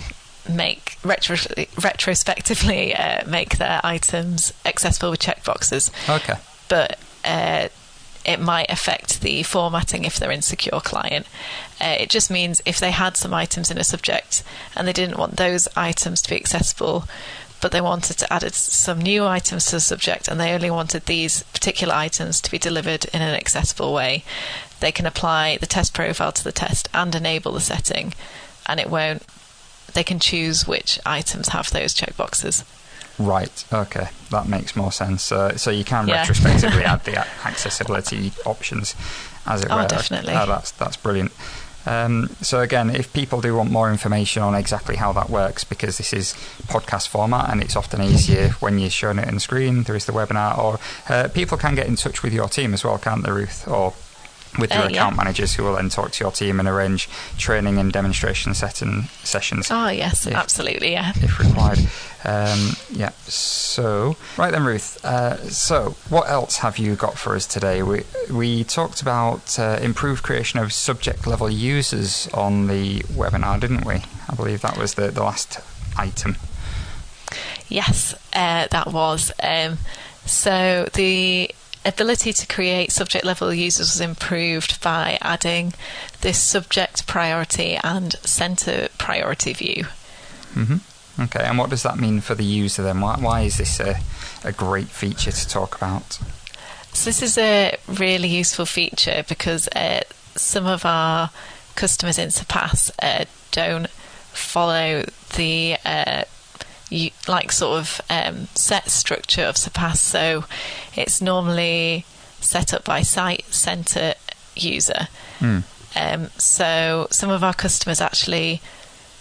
make 0.50 0.98
retro- 1.04 1.66
retrospectively 1.84 2.96
uh, 2.96 3.28
make 3.28 3.58
their 3.58 3.82
items 3.84 4.54
accessible 4.66 5.12
with 5.12 5.20
checkboxes, 5.20 5.92
okay. 6.10 6.36
But 6.68 7.00
uh, 7.24 7.70
it 8.26 8.40
might 8.40 8.70
affect 8.70 9.22
the 9.22 9.44
formatting 9.44 10.04
if 10.04 10.18
they're 10.18 10.32
in 10.32 10.42
secure 10.42 10.82
client. 10.82 11.28
Uh, 11.80 11.96
it 12.00 12.10
just 12.10 12.32
means 12.32 12.62
if 12.66 12.80
they 12.80 12.92
had 12.92 13.16
some 13.16 13.34
items 13.34 13.70
in 13.70 13.78
a 13.78 13.84
subject 13.84 14.44
and 14.76 14.88
they 14.88 14.94
didn't 14.94 15.18
want 15.18 15.38
those 15.38 15.68
items 15.76 16.22
to 16.22 16.30
be 16.30 16.36
accessible, 16.36 17.06
but 17.62 17.72
they 17.72 17.82
wanted 17.82 18.18
to 18.18 18.34
add 18.34 18.54
some 18.54 19.00
new 19.00 19.26
items 19.26 19.66
to 19.66 19.74
the 19.74 19.80
subject 19.80 20.28
and 20.28 20.40
they 20.40 20.54
only 20.54 20.72
wanted 20.72 21.06
these 21.06 21.44
particular 21.44 21.94
items 21.94 22.42
to 22.42 22.52
be 22.52 22.58
delivered 22.58 23.06
in 23.06 23.22
an 23.22 23.36
accessible 23.36 23.94
way, 23.94 24.24
they 24.80 24.92
can 24.92 25.06
apply 25.06 25.58
the 25.58 25.66
test 25.66 25.94
profile 25.94 26.32
to 26.32 26.44
the 26.44 26.52
test 26.52 26.90
and 26.94 27.16
enable 27.16 27.54
the 27.54 27.62
setting, 27.62 28.14
and 28.66 28.80
it 28.80 28.90
won't. 28.90 29.26
They 29.94 30.04
can 30.04 30.20
choose 30.20 30.68
which 30.68 31.00
items 31.06 31.50
have 31.50 31.70
those 31.72 31.94
checkboxes. 31.94 32.64
Right. 33.18 33.64
Okay. 33.72 34.10
That 34.32 34.48
makes 34.48 34.76
more 34.76 34.92
sense. 34.92 35.32
Uh, 35.32 35.56
so 35.58 35.72
you 35.72 35.84
can 35.86 36.08
Yeah. 36.08 36.18
retrospectively 36.20 36.84
add 36.84 37.04
the 37.06 37.20
accessibility 37.46 38.34
options, 38.46 38.94
as 39.46 39.62
it 39.62 39.68
Oh, 39.72 39.78
were. 39.78 39.88
definitely. 39.88 40.34
Oh, 40.34 40.46
that's 40.46 40.72
that's 40.72 40.98
brilliant. 40.98 41.32
Um, 41.88 42.32
so 42.42 42.62
again, 42.62 42.90
if 42.90 43.14
people 43.14 43.42
do 43.42 43.56
want 43.56 43.70
more 43.70 43.92
information 43.92 44.42
on 44.42 44.56
exactly 44.56 44.96
how 44.96 45.14
that 45.14 45.30
works, 45.30 45.64
because 45.64 45.98
this 46.00 46.14
is 46.14 46.34
podcast 46.68 47.08
format 47.08 47.52
and 47.52 47.62
it's 47.62 47.76
often 47.76 48.02
easier 48.02 48.50
when 48.60 48.80
you're 48.80 48.90
showing 48.90 49.20
it 49.20 49.28
on 49.28 49.40
screen, 49.40 49.84
there 49.84 49.96
is 49.96 50.06
the 50.06 50.12
webinar, 50.12 50.58
or 50.58 50.80
uh, 51.10 51.28
people 51.30 51.58
can 51.60 51.76
get 51.76 51.86
in 51.86 51.96
touch 51.96 52.24
with 52.24 52.34
your 52.34 52.50
team 52.50 52.74
as 52.74 52.84
well, 52.84 52.98
can't 52.98 53.24
they, 53.24 53.32
Ruth? 53.32 53.68
Or 53.68 53.94
with 54.60 54.72
your 54.74 54.84
Uh, 54.84 54.90
yeah. 54.90 54.96
account 55.02 55.16
managers 55.18 55.54
who 55.56 55.64
will 55.64 55.76
then 55.76 55.90
talk 55.90 56.12
to 56.12 56.24
your 56.24 56.32
team 56.32 56.60
and 56.60 56.68
arrange 56.70 57.08
training 57.38 57.78
and 57.78 57.92
demonstration 57.92 58.54
setting 58.54 59.08
sessions 59.24 59.70
Oh, 59.72 59.88
yes, 59.90 60.26
Yeah. 60.26 60.40
absolutely, 60.40 60.92
yeah. 60.94 61.12
if 61.16 61.40
required. 61.40 61.80
Um, 62.24 62.76
yeah. 62.92 63.12
So, 63.28 64.16
right 64.38 64.52
then, 64.52 64.64
Ruth. 64.64 64.98
Uh, 65.06 65.38
so, 65.50 65.96
what 66.10 66.28
else 66.30 66.58
have 66.58 66.78
you 66.80 66.96
got 66.96 67.18
for 67.20 67.36
us 67.36 67.46
today? 67.46 67.84
We 67.84 68.04
we 68.32 68.64
talked 68.64 69.02
about 69.02 69.60
uh, 69.60 69.78
improved 69.82 70.24
creation 70.24 70.60
of 70.60 70.74
subject 70.74 71.28
level 71.28 71.50
users 71.50 72.28
on 72.34 72.66
the 72.68 73.02
webinar, 73.14 73.60
didn't 73.60 73.86
we? 73.86 74.02
I 74.28 74.34
believe 74.36 74.62
that 74.62 74.76
was 74.78 74.96
the, 74.96 75.12
the 75.12 75.22
last 75.24 75.60
item. 75.98 76.38
Yes, 77.68 78.14
uh, 78.34 78.68
that 78.72 78.88
was. 78.92 79.32
Um, 79.42 79.78
so 80.26 80.88
the 80.94 81.52
ability 81.86 82.34
to 82.34 82.48
create 82.48 82.92
subject 82.92 83.24
level 83.26 83.54
users 83.54 83.94
was 83.94 84.02
improved 84.02 84.82
by 84.82 85.18
adding 85.22 85.74
this 86.22 86.40
subject 86.42 87.08
priority 87.08 87.78
and 87.84 88.14
center 88.24 88.88
priority 88.98 89.54
view. 89.54 89.86
hmm 90.54 90.78
Okay. 91.18 91.44
And 91.44 91.58
what 91.58 91.70
does 91.70 91.84
that 91.84 91.98
mean 91.98 92.20
for 92.20 92.36
the 92.36 92.44
user 92.44 92.84
then? 92.84 93.00
Why, 93.00 93.16
why 93.18 93.42
is 93.44 93.58
this 93.58 93.80
a, 93.80 94.00
a 94.44 94.52
great 94.52 94.88
feature 94.88 95.32
to 95.32 95.48
talk 95.48 95.76
about? 95.78 96.20
So 96.92 97.06
this 97.06 97.22
is 97.22 97.38
a 97.38 97.78
really 97.88 98.28
useful 98.28 98.66
feature 98.66 99.24
because 99.28 99.68
uh, 99.70 100.02
some 100.36 100.66
of 100.66 100.86
our 100.86 101.30
customers 101.76 102.18
in 102.18 102.32
Surpass 102.32 102.92
uh, 103.02 103.26
don't 103.52 103.90
follow 104.34 105.06
the 105.36 105.78
uh, 105.86 106.24
like 107.28 107.52
sort 107.52 107.80
of 107.80 108.02
um, 108.10 108.48
set 108.56 108.90
structure 108.90 109.44
of 109.44 109.58
Surpass. 109.58 110.00
So 110.02 110.46
it's 110.96 111.22
normally 111.22 112.06
set 112.40 112.74
up 112.74 112.84
by 112.86 113.02
site 113.02 113.46
center 113.54 114.14
user. 114.56 115.08
Hmm. 115.40 115.60
Um, 115.96 116.28
so 116.38 117.08
some 117.10 117.30
of 117.30 117.44
our 117.44 117.54
customers 117.54 118.02
actually 118.02 118.62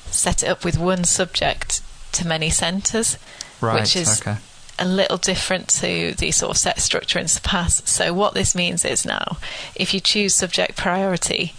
set 0.06 0.42
it 0.42 0.48
up 0.48 0.64
with 0.64 0.78
one 0.78 1.04
subject 1.04 1.80
to 2.12 2.26
many 2.26 2.50
centres, 2.50 3.18
Right. 3.60 3.80
which 3.80 3.96
is 3.96 4.20
okay. 4.20 4.36
a 4.78 4.84
little 4.84 5.16
different 5.16 5.68
to 5.68 6.14
the 6.18 6.30
sort 6.32 6.50
of 6.50 6.58
set 6.58 6.80
structure 6.80 7.18
in 7.18 7.28
Surpass. 7.28 7.88
So 7.88 8.12
what 8.12 8.34
this 8.34 8.54
means 8.54 8.84
is 8.84 9.04
now, 9.06 9.38
if 9.74 9.94
you 9.94 10.00
choose 10.00 10.34
subject 10.34 10.76
priority, 10.76 11.54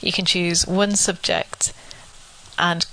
you 0.00 0.12
can 0.12 0.24
choose 0.24 0.66
one 0.66 0.96
subject 0.96 1.72
and 2.58 2.86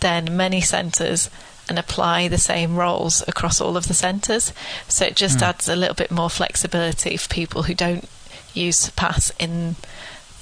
then 0.00 0.36
many 0.36 0.60
centres 0.60 1.30
and 1.70 1.78
apply 1.78 2.28
the 2.28 2.36
same 2.36 2.76
roles 2.76 3.22
across 3.26 3.60
all 3.60 3.76
of 3.78 3.88
the 3.88 3.94
centres. 3.94 4.52
So 4.88 5.06
it 5.06 5.16
just 5.16 5.38
Hmm. 5.38 5.44
adds 5.44 5.68
a 5.68 5.76
little 5.76 5.94
bit 5.94 6.10
more 6.10 6.28
flexibility 6.28 7.16
for 7.16 7.28
people 7.28 7.62
who 7.62 7.74
don't 7.74 8.06
use 8.52 8.76
Surpass 8.76 9.32
in 9.38 9.76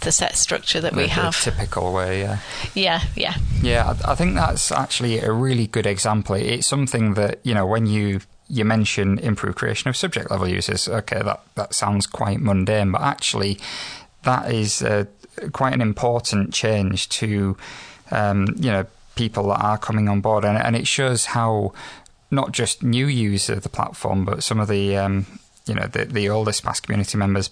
the 0.01 0.11
set 0.11 0.37
structure 0.37 0.81
that 0.81 0.93
The- 0.93 0.97
we 0.97 1.03
the 1.05 1.11
have. 1.11 1.41
typical 1.41 1.93
way. 1.93 2.21
Yeah. 2.23 2.39
Yeah, 2.75 3.01
yeah. 3.15 3.35
Yeah, 3.63 3.95
I, 4.05 4.13
I 4.13 4.15
think 4.17 4.35
that's 4.35 4.73
actually 4.73 5.21
a 5.21 5.31
really 5.31 5.67
good 5.67 5.87
example. 5.87 6.35
It's 6.37 6.67
something 6.67 7.15
that 7.15 7.39
you 7.45 7.55
know 7.55 7.67
when 7.67 7.87
you 7.87 8.21
you 8.51 8.65
mention 8.65 9.19
improved 9.19 9.59
creation 9.59 9.91
of 9.91 9.97
subject 9.97 10.31
level 10.31 10.49
users. 10.49 10.89
Okay, 10.89 11.21
that 11.23 11.41
that 11.57 11.75
sounds 11.75 12.07
quite 12.07 12.41
mundane, 12.41 12.91
but 12.93 13.03
actually 13.03 13.59
that 14.23 14.51
is 14.51 14.81
uh, 14.83 15.05
quite 15.53 15.75
an 15.75 15.83
important 15.83 16.55
change 16.55 17.09
to 17.21 17.57
um, 18.11 18.47
you 18.57 18.71
know 18.71 18.87
people 19.19 19.49
that 19.49 19.61
are 19.61 19.79
coming 19.79 20.09
on 20.09 20.21
board, 20.21 20.45
and, 20.45 20.57
and 20.57 20.77
it 20.77 20.87
shows 20.87 21.27
how 21.27 21.73
not 22.31 22.53
just 22.53 22.83
new 22.83 23.07
users 23.07 23.57
of 23.57 23.63
the 23.65 23.69
platform, 23.69 24.25
but 24.25 24.45
some 24.45 24.61
of 24.61 24.69
the 24.69 24.97
um, 24.97 25.27
you 25.67 25.75
know 25.75 25.87
the, 25.87 26.05
the 26.05 26.29
oldest 26.31 26.61
Surpass 26.61 26.81
community 26.81 27.19
members 27.19 27.51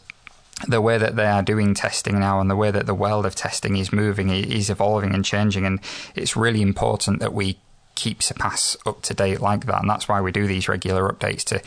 the 0.67 0.81
way 0.81 0.97
that 0.97 1.17
they 1.17 1.27
are 1.27 1.43
doing 1.43 1.75
testing 1.75 2.19
now 2.19 2.41
and 2.41 2.49
the 2.49 2.57
way 2.57 2.71
that 2.71 2.87
the 2.87 2.95
world 2.95 3.27
of 3.27 3.35
testing 3.35 3.77
is 3.77 3.93
moving 3.93 4.31
is 4.31 4.71
evolving 4.71 5.15
and 5.15 5.23
changing. 5.23 5.67
And 5.67 5.81
it's 6.15 6.35
really 6.35 6.63
important 6.63 7.21
that 7.21 7.35
we 7.35 7.59
keep 7.97 8.23
Surpass 8.23 8.77
up 8.87 9.03
to 9.03 9.15
date 9.15 9.41
like 9.41 9.67
that. 9.67 9.81
And 9.81 9.91
that's 9.91 10.07
why 10.09 10.21
we 10.21 10.31
do 10.31 10.47
these 10.47 10.69
regular 10.69 11.11
updates 11.13 11.43
to 11.45 11.61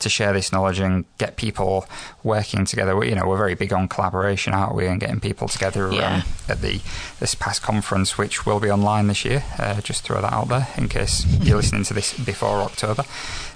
to 0.00 0.08
share 0.10 0.34
this 0.34 0.52
knowledge 0.52 0.78
and 0.78 1.06
get 1.16 1.36
people 1.36 1.86
working 2.22 2.66
together. 2.66 2.94
We- 2.94 3.08
you 3.08 3.14
know 3.14 3.26
we're 3.26 3.38
very 3.38 3.54
big 3.54 3.72
on 3.72 3.88
collaboration 3.88 4.52
aren't 4.52 4.74
we? 4.74 4.86
And 4.86 5.00
getting 5.00 5.20
people 5.20 5.48
together 5.48 5.90
Yeah. 5.92 6.16
um, 6.16 6.22
at 6.48 6.60
the 6.60 6.80
this 7.20 7.30
Surpass 7.30 7.58
conference 7.60 8.18
which 8.18 8.44
will 8.44 8.60
be 8.60 8.70
online 8.70 9.06
this 9.06 9.24
year. 9.24 9.42
Uh, 9.58 9.80
just 9.80 10.02
throw 10.04 10.20
that 10.20 10.32
out 10.32 10.48
there 10.48 10.68
in 10.76 10.88
case 10.88 11.24
you're 11.40 11.56
listening 11.56 11.84
to 11.84 11.94
this 11.94 12.12
before 12.18 12.60
October. 12.62 13.04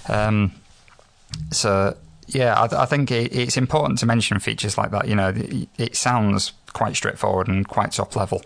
Um, 0.09 0.53
so 1.51 1.95
yeah, 2.27 2.53
I, 2.59 2.83
I 2.83 2.85
think 2.85 3.11
it, 3.11 3.33
it's 3.35 3.57
important 3.57 3.99
to 3.99 4.05
mention 4.05 4.39
features 4.39 4.77
like 4.77 4.91
that. 4.91 5.07
You 5.07 5.15
know, 5.15 5.29
it, 5.35 5.67
it 5.77 5.95
sounds 5.95 6.53
quite 6.73 6.95
straightforward 6.95 7.47
and 7.49 7.67
quite 7.67 7.91
top 7.91 8.15
level, 8.15 8.41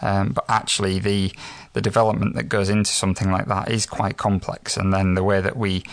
um, 0.00 0.30
but 0.32 0.44
actually 0.48 1.00
the 1.00 1.32
the 1.74 1.80
development 1.80 2.34
that 2.36 2.48
goes 2.48 2.68
into 2.68 2.90
something 2.90 3.30
like 3.30 3.46
that 3.46 3.70
is 3.70 3.84
quite 3.84 4.16
complex. 4.16 4.76
And 4.76 4.92
then 4.92 5.14
the 5.14 5.22
way 5.22 5.40
that 5.40 5.56
we, 5.56 5.84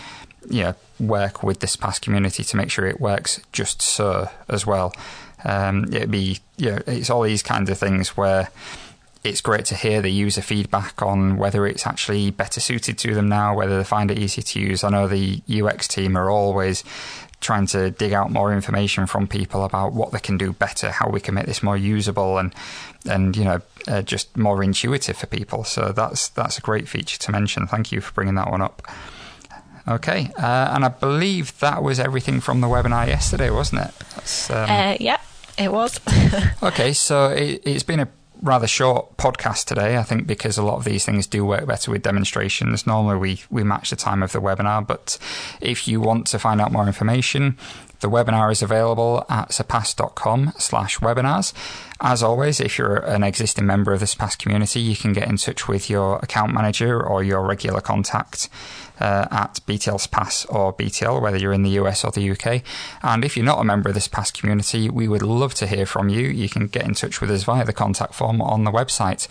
you 0.49 0.63
know, 0.63 0.75
work 0.99 1.43
with 1.43 1.59
this 1.59 1.73
Surpass 1.73 1.99
community 1.99 2.43
to 2.43 2.57
make 2.57 2.71
sure 2.71 2.85
it 2.85 3.01
works 3.01 3.41
just 3.51 3.81
so 3.81 4.29
as 4.47 4.65
well. 4.65 4.93
Um, 5.43 5.85
it'd 5.91 6.11
be, 6.11 6.39
you 6.57 6.71
know, 6.71 6.79
it's 6.85 7.09
all 7.09 7.23
these 7.23 7.43
kinds 7.43 7.69
of 7.69 7.77
things 7.77 8.09
where 8.15 8.49
it's 9.23 9.41
great 9.41 9.65
to 9.65 9.75
hear 9.75 10.01
the 10.01 10.09
user 10.09 10.41
feedback 10.41 11.01
on 11.01 11.37
whether 11.37 11.67
it's 11.67 11.85
actually 11.85 12.31
better 12.31 12.59
suited 12.59 12.97
to 12.99 13.13
them 13.13 13.29
now, 13.29 13.55
whether 13.55 13.77
they 13.77 13.83
find 13.83 14.09
it 14.09 14.17
easy 14.17 14.41
to 14.41 14.59
use. 14.59 14.83
I 14.83 14.89
know 14.89 15.07
the 15.07 15.41
UX 15.47 15.87
team 15.87 16.17
are 16.17 16.29
always 16.29 16.83
trying 17.39 17.65
to 17.65 17.89
dig 17.91 18.13
out 18.13 18.31
more 18.31 18.53
information 18.53 19.07
from 19.07 19.27
people 19.27 19.65
about 19.65 19.93
what 19.93 20.11
they 20.11 20.19
can 20.19 20.37
do 20.37 20.53
better, 20.53 20.91
how 20.91 21.09
we 21.09 21.19
can 21.19 21.33
make 21.35 21.45
this 21.45 21.63
more 21.63 21.77
usable 21.77 22.37
and 22.37 22.53
and 23.09 23.35
you 23.35 23.43
know 23.43 23.61
uh, 23.87 24.01
just 24.01 24.35
more 24.37 24.63
intuitive 24.63 25.17
for 25.17 25.27
people. 25.27 25.63
So 25.63 25.91
that's 25.91 26.29
that's 26.29 26.57
a 26.57 26.61
great 26.61 26.87
feature 26.87 27.17
to 27.19 27.31
mention. 27.31 27.67
Thank 27.67 27.91
you 27.91 28.01
for 28.01 28.13
bringing 28.13 28.35
that 28.35 28.49
one 28.49 28.61
up. 28.61 28.81
Okay, 29.87 30.29
uh, 30.37 30.71
and 30.73 30.85
I 30.85 30.89
believe 30.89 31.59
that 31.59 31.81
was 31.81 31.99
everything 31.99 32.39
from 32.39 32.61
the 32.61 32.67
webinar 32.67 33.07
yesterday, 33.07 33.49
wasn't 33.49 33.81
it? 33.81 33.91
That's, 34.15 34.49
um, 34.51 34.69
Uh, 34.69 34.95
yeah, 34.99 35.17
it 35.57 35.71
was. 35.71 35.99
Okay, 36.63 36.93
so 36.93 37.29
it, 37.31 37.63
it's 37.65 37.81
been 37.81 37.99
a 37.99 38.07
rather 38.41 38.67
short 38.67 39.17
podcast 39.17 39.65
today, 39.65 39.97
I 39.97 40.03
think, 40.03 40.27
because 40.27 40.57
a 40.57 40.63
lot 40.63 40.77
of 40.77 40.83
these 40.83 41.05
things 41.05 41.27
do 41.27 41.45
work 41.45 41.65
better 41.65 41.91
with 41.91 42.03
demonstrations. 42.03 42.87
Normally, 42.87 43.17
we, 43.17 43.41
we 43.49 43.63
match 43.63 43.89
the 43.89 43.95
time 43.95 44.23
of 44.23 44.31
the 44.31 44.41
webinar, 44.41 44.85
but 44.85 45.17
if 45.59 45.87
you 45.87 46.01
want 46.01 46.27
to 46.27 46.39
find 46.39 46.59
out 46.59 46.71
more 46.71 46.87
information, 46.87 47.57
the 48.01 48.09
webinar 48.09 48.51
is 48.51 48.61
available 48.61 49.25
at 49.29 49.53
surpass.com 49.53 50.53
slash 50.57 50.99
webinars. 50.99 51.53
As 52.03 52.23
always, 52.23 52.59
if 52.59 52.79
you're 52.79 52.97
an 52.97 53.23
existing 53.23 53.67
member 53.67 53.93
of 53.93 53.99
the 53.99 54.07
Surpass 54.07 54.35
community, 54.35 54.79
you 54.79 54.95
can 54.95 55.13
get 55.13 55.29
in 55.29 55.37
touch 55.37 55.67
with 55.67 55.87
your 55.87 56.17
account 56.17 56.51
manager 56.51 56.99
or 56.99 57.23
your 57.23 57.45
regular 57.45 57.79
contact 57.79 58.49
uh, 58.99 59.27
at 59.29 59.59
BTL 59.67 60.01
Surpass 60.01 60.45
or 60.45 60.73
BTL, 60.73 61.21
whether 61.21 61.37
you're 61.37 61.53
in 61.53 61.61
the 61.61 61.77
US 61.81 62.03
or 62.03 62.11
the 62.11 62.31
UK. 62.31 62.63
And 63.03 63.23
if 63.23 63.37
you're 63.37 63.45
not 63.45 63.59
a 63.59 63.63
member 63.63 63.89
of 63.89 63.93
this 63.93 64.05
Surpass 64.05 64.31
community, 64.31 64.89
we 64.89 65.07
would 65.07 65.21
love 65.21 65.53
to 65.55 65.67
hear 65.67 65.85
from 65.85 66.09
you. 66.09 66.27
You 66.27 66.49
can 66.49 66.65
get 66.65 66.85
in 66.85 66.95
touch 66.95 67.21
with 67.21 67.29
us 67.29 67.43
via 67.43 67.65
the 67.65 67.73
contact 67.73 68.15
form 68.15 68.41
on 68.41 68.63
the 68.63 68.71
website. 68.71 69.27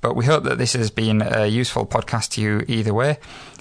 But 0.00 0.16
we 0.16 0.24
hope 0.24 0.44
that 0.44 0.56
this 0.56 0.72
has 0.72 0.90
been 0.90 1.20
a 1.20 1.46
useful 1.46 1.84
podcast 1.84 2.30
to 2.30 2.40
you 2.40 2.64
either 2.68 2.94
way. 2.94 3.18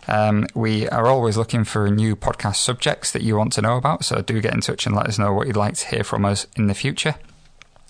Um, 0.07 0.47
we 0.53 0.87
are 0.89 1.07
always 1.07 1.37
looking 1.37 1.63
for 1.63 1.89
new 1.89 2.15
podcast 2.15 2.57
subjects 2.57 3.11
that 3.11 3.21
you 3.21 3.37
want 3.37 3.53
to 3.53 3.61
know 3.61 3.77
about, 3.77 4.05
so 4.05 4.21
do 4.21 4.41
get 4.41 4.53
in 4.53 4.61
touch 4.61 4.85
and 4.85 4.95
let 4.95 5.07
us 5.07 5.17
know 5.17 5.33
what 5.33 5.47
you'd 5.47 5.55
like 5.55 5.75
to 5.75 5.87
hear 5.87 6.03
from 6.03 6.25
us 6.25 6.47
in 6.55 6.67
the 6.67 6.73
future. 6.73 7.15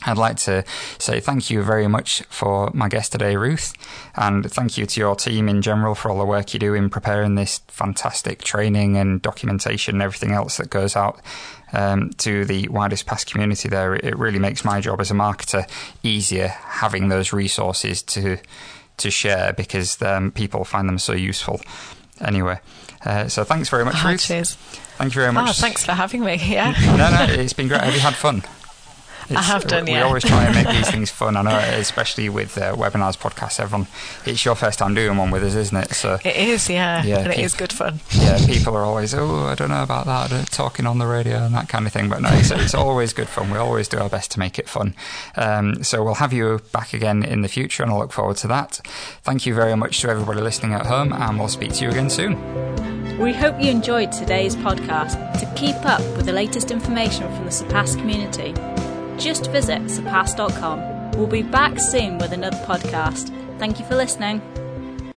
I'd 0.06 0.18
like 0.18 0.38
to 0.38 0.66
say 1.00 1.20
thank 1.20 1.50
you 1.50 1.64
very 1.64 1.88
much 1.88 2.24
for 2.24 2.70
my 2.74 2.90
guest 2.90 3.14
today, 3.14 3.36
Ruth, 3.36 3.74
and 4.16 4.50
thank 4.52 4.78
you 4.78 4.86
to 4.86 5.00
your 5.00 5.16
team 5.16 5.48
in 5.48 5.62
general 5.62 5.96
for 5.96 6.12
all 6.12 6.20
the 6.20 6.26
work 6.26 6.54
you 6.54 6.60
do 6.60 6.74
in 6.74 6.90
preparing 6.90 7.36
this 7.36 7.60
fantastic 7.68 8.42
training 8.44 8.98
and 8.98 9.22
documentation 9.22 9.96
and 9.96 10.02
everything 10.02 10.32
else 10.32 10.58
that 10.58 10.70
goes 10.70 10.96
out 10.96 11.22
um, 11.72 12.10
to 12.18 12.44
the 12.46 12.68
widest 12.68 13.06
past 13.06 13.32
community 13.32 13.70
there. 13.70 13.96
It 13.96 14.18
really 14.18 14.40
makes 14.40 14.66
my 14.66 14.82
job 14.82 15.00
as 15.00 15.12
a 15.12 15.14
marketer 15.14 15.70
easier 16.04 16.48
having 16.48 17.08
those 17.08 17.34
resources 17.34 18.04
to 18.04 18.38
to 18.96 19.10
share 19.10 19.54
because 19.54 20.00
um, 20.04 20.32
people 20.32 20.64
find 20.64 20.88
them 20.88 21.00
so 21.00 21.14
useful. 21.14 21.60
Anyway, 22.22 22.60
uh, 23.06 23.28
so 23.28 23.44
thanks 23.44 23.70
very 23.70 23.84
much, 23.86 23.96
Oh, 24.04 24.10
Ruth. 24.10 24.22
cheers. 24.22 24.54
Thank 24.98 25.16
you 25.16 25.22
very 25.22 25.34
much. 25.34 25.50
Oh, 25.50 25.54
thanks 25.54 25.84
for 25.86 25.94
having 25.94 26.24
me. 26.24 26.36
Yeah. 26.36 26.74
No, 26.98 27.10
no, 27.10 27.26
it's 27.34 27.54
been 27.54 27.68
great. 27.68 27.82
Have 27.82 27.94
you 27.94 28.00
had 28.00 28.14
fun? 28.16 28.44
It's- 29.30 29.46
have 29.48 29.66
done, 29.68 29.86
We 29.86 29.92
yeah. 29.92 30.04
always 30.04 30.24
try 30.24 30.46
and 30.46 30.56
make 30.56 30.68
these 30.68 30.90
things 30.90 31.10
fun. 31.22 31.36
I 31.38 31.42
know, 31.42 31.58
especially 31.58 32.30
with 32.30 32.58
uh, 32.58 32.76
webinars, 32.76 33.18
podcasts. 33.18 33.60
Everyone, 33.60 33.88
it's 34.26 34.44
your 34.46 34.56
first 34.56 34.80
time 34.80 34.94
doing 34.94 35.18
one 35.18 35.32
with 35.32 35.44
us, 35.44 35.56
isn't 35.56 35.78
it? 35.78 35.94
So, 35.94 36.20
It 36.24 36.36
is, 36.36 36.70
yeah. 36.70 37.04
Yeah, 37.04 37.20
and 37.20 37.28
it 37.32 37.36
keep- 37.36 37.46
is 37.46 37.54
good 37.54 37.74
fun. 37.74 38.00
yeah, 38.12 38.38
people 38.46 38.76
are 38.76 38.84
always, 38.84 39.14
oh, 39.14 39.44
I 39.46 39.56
don't 39.56 39.70
know 39.70 39.84
about 39.84 40.06
that, 40.06 40.32
uh, 40.32 40.44
talking 40.46 40.86
on 40.86 40.98
the 41.00 41.08
radio 41.08 41.38
and 41.46 41.54
that 41.56 41.70
kind 41.70 41.86
of 41.88 41.94
thing. 41.94 42.10
But 42.10 42.22
no, 42.22 42.30
it's, 42.32 42.52
it's 42.52 42.74
always 42.76 43.14
good 43.14 43.28
fun. 43.30 43.50
We 43.52 43.58
always 43.58 43.88
do 43.88 43.98
our 44.00 44.10
best 44.10 44.32
to 44.32 44.40
make 44.40 44.58
it 44.60 44.68
fun. 44.70 44.96
Um, 45.36 45.84
so 45.84 46.04
we'll 46.04 46.16
have 46.16 46.34
you 46.34 46.60
back 46.72 46.94
again 46.94 47.24
in 47.24 47.42
the 47.42 47.48
future, 47.48 47.84
and 47.84 47.92
I 47.92 47.98
look 47.98 48.12
forward 48.12 48.38
to 48.38 48.48
that. 48.48 48.80
Thank 49.24 49.46
you 49.46 49.54
very 49.56 49.76
much 49.76 50.02
to 50.02 50.10
everybody 50.10 50.42
listening 50.42 50.74
at 50.74 50.86
home, 50.86 51.14
and 51.14 51.40
we'll 51.40 51.48
speak 51.48 51.74
to 51.74 51.84
you 51.86 51.90
again 51.92 52.10
soon. 52.10 52.38
We 53.20 53.32
hope 53.32 53.62
you 53.62 53.70
enjoyed 53.70 54.12
today's 54.12 54.56
podcast. 54.56 55.14
To 55.40 55.46
keep 55.56 55.76
up 55.86 56.02
with 56.18 56.26
the 56.26 56.34
latest 56.34 56.72
information 56.72 57.24
from 57.36 57.46
the 57.46 57.52
Surpass 57.52 57.96
community, 57.96 58.54
just 59.24 59.50
visit 59.52 59.90
surpass.com. 59.90 61.12
We'll 61.12 61.28
be 61.28 61.44
back 61.44 61.80
soon 61.80 62.18
with 62.18 62.34
another 62.34 62.58
podcast. 62.66 63.30
Thank 63.58 63.80
you 63.80 63.86
for 63.86 63.96
listening. 63.96 64.42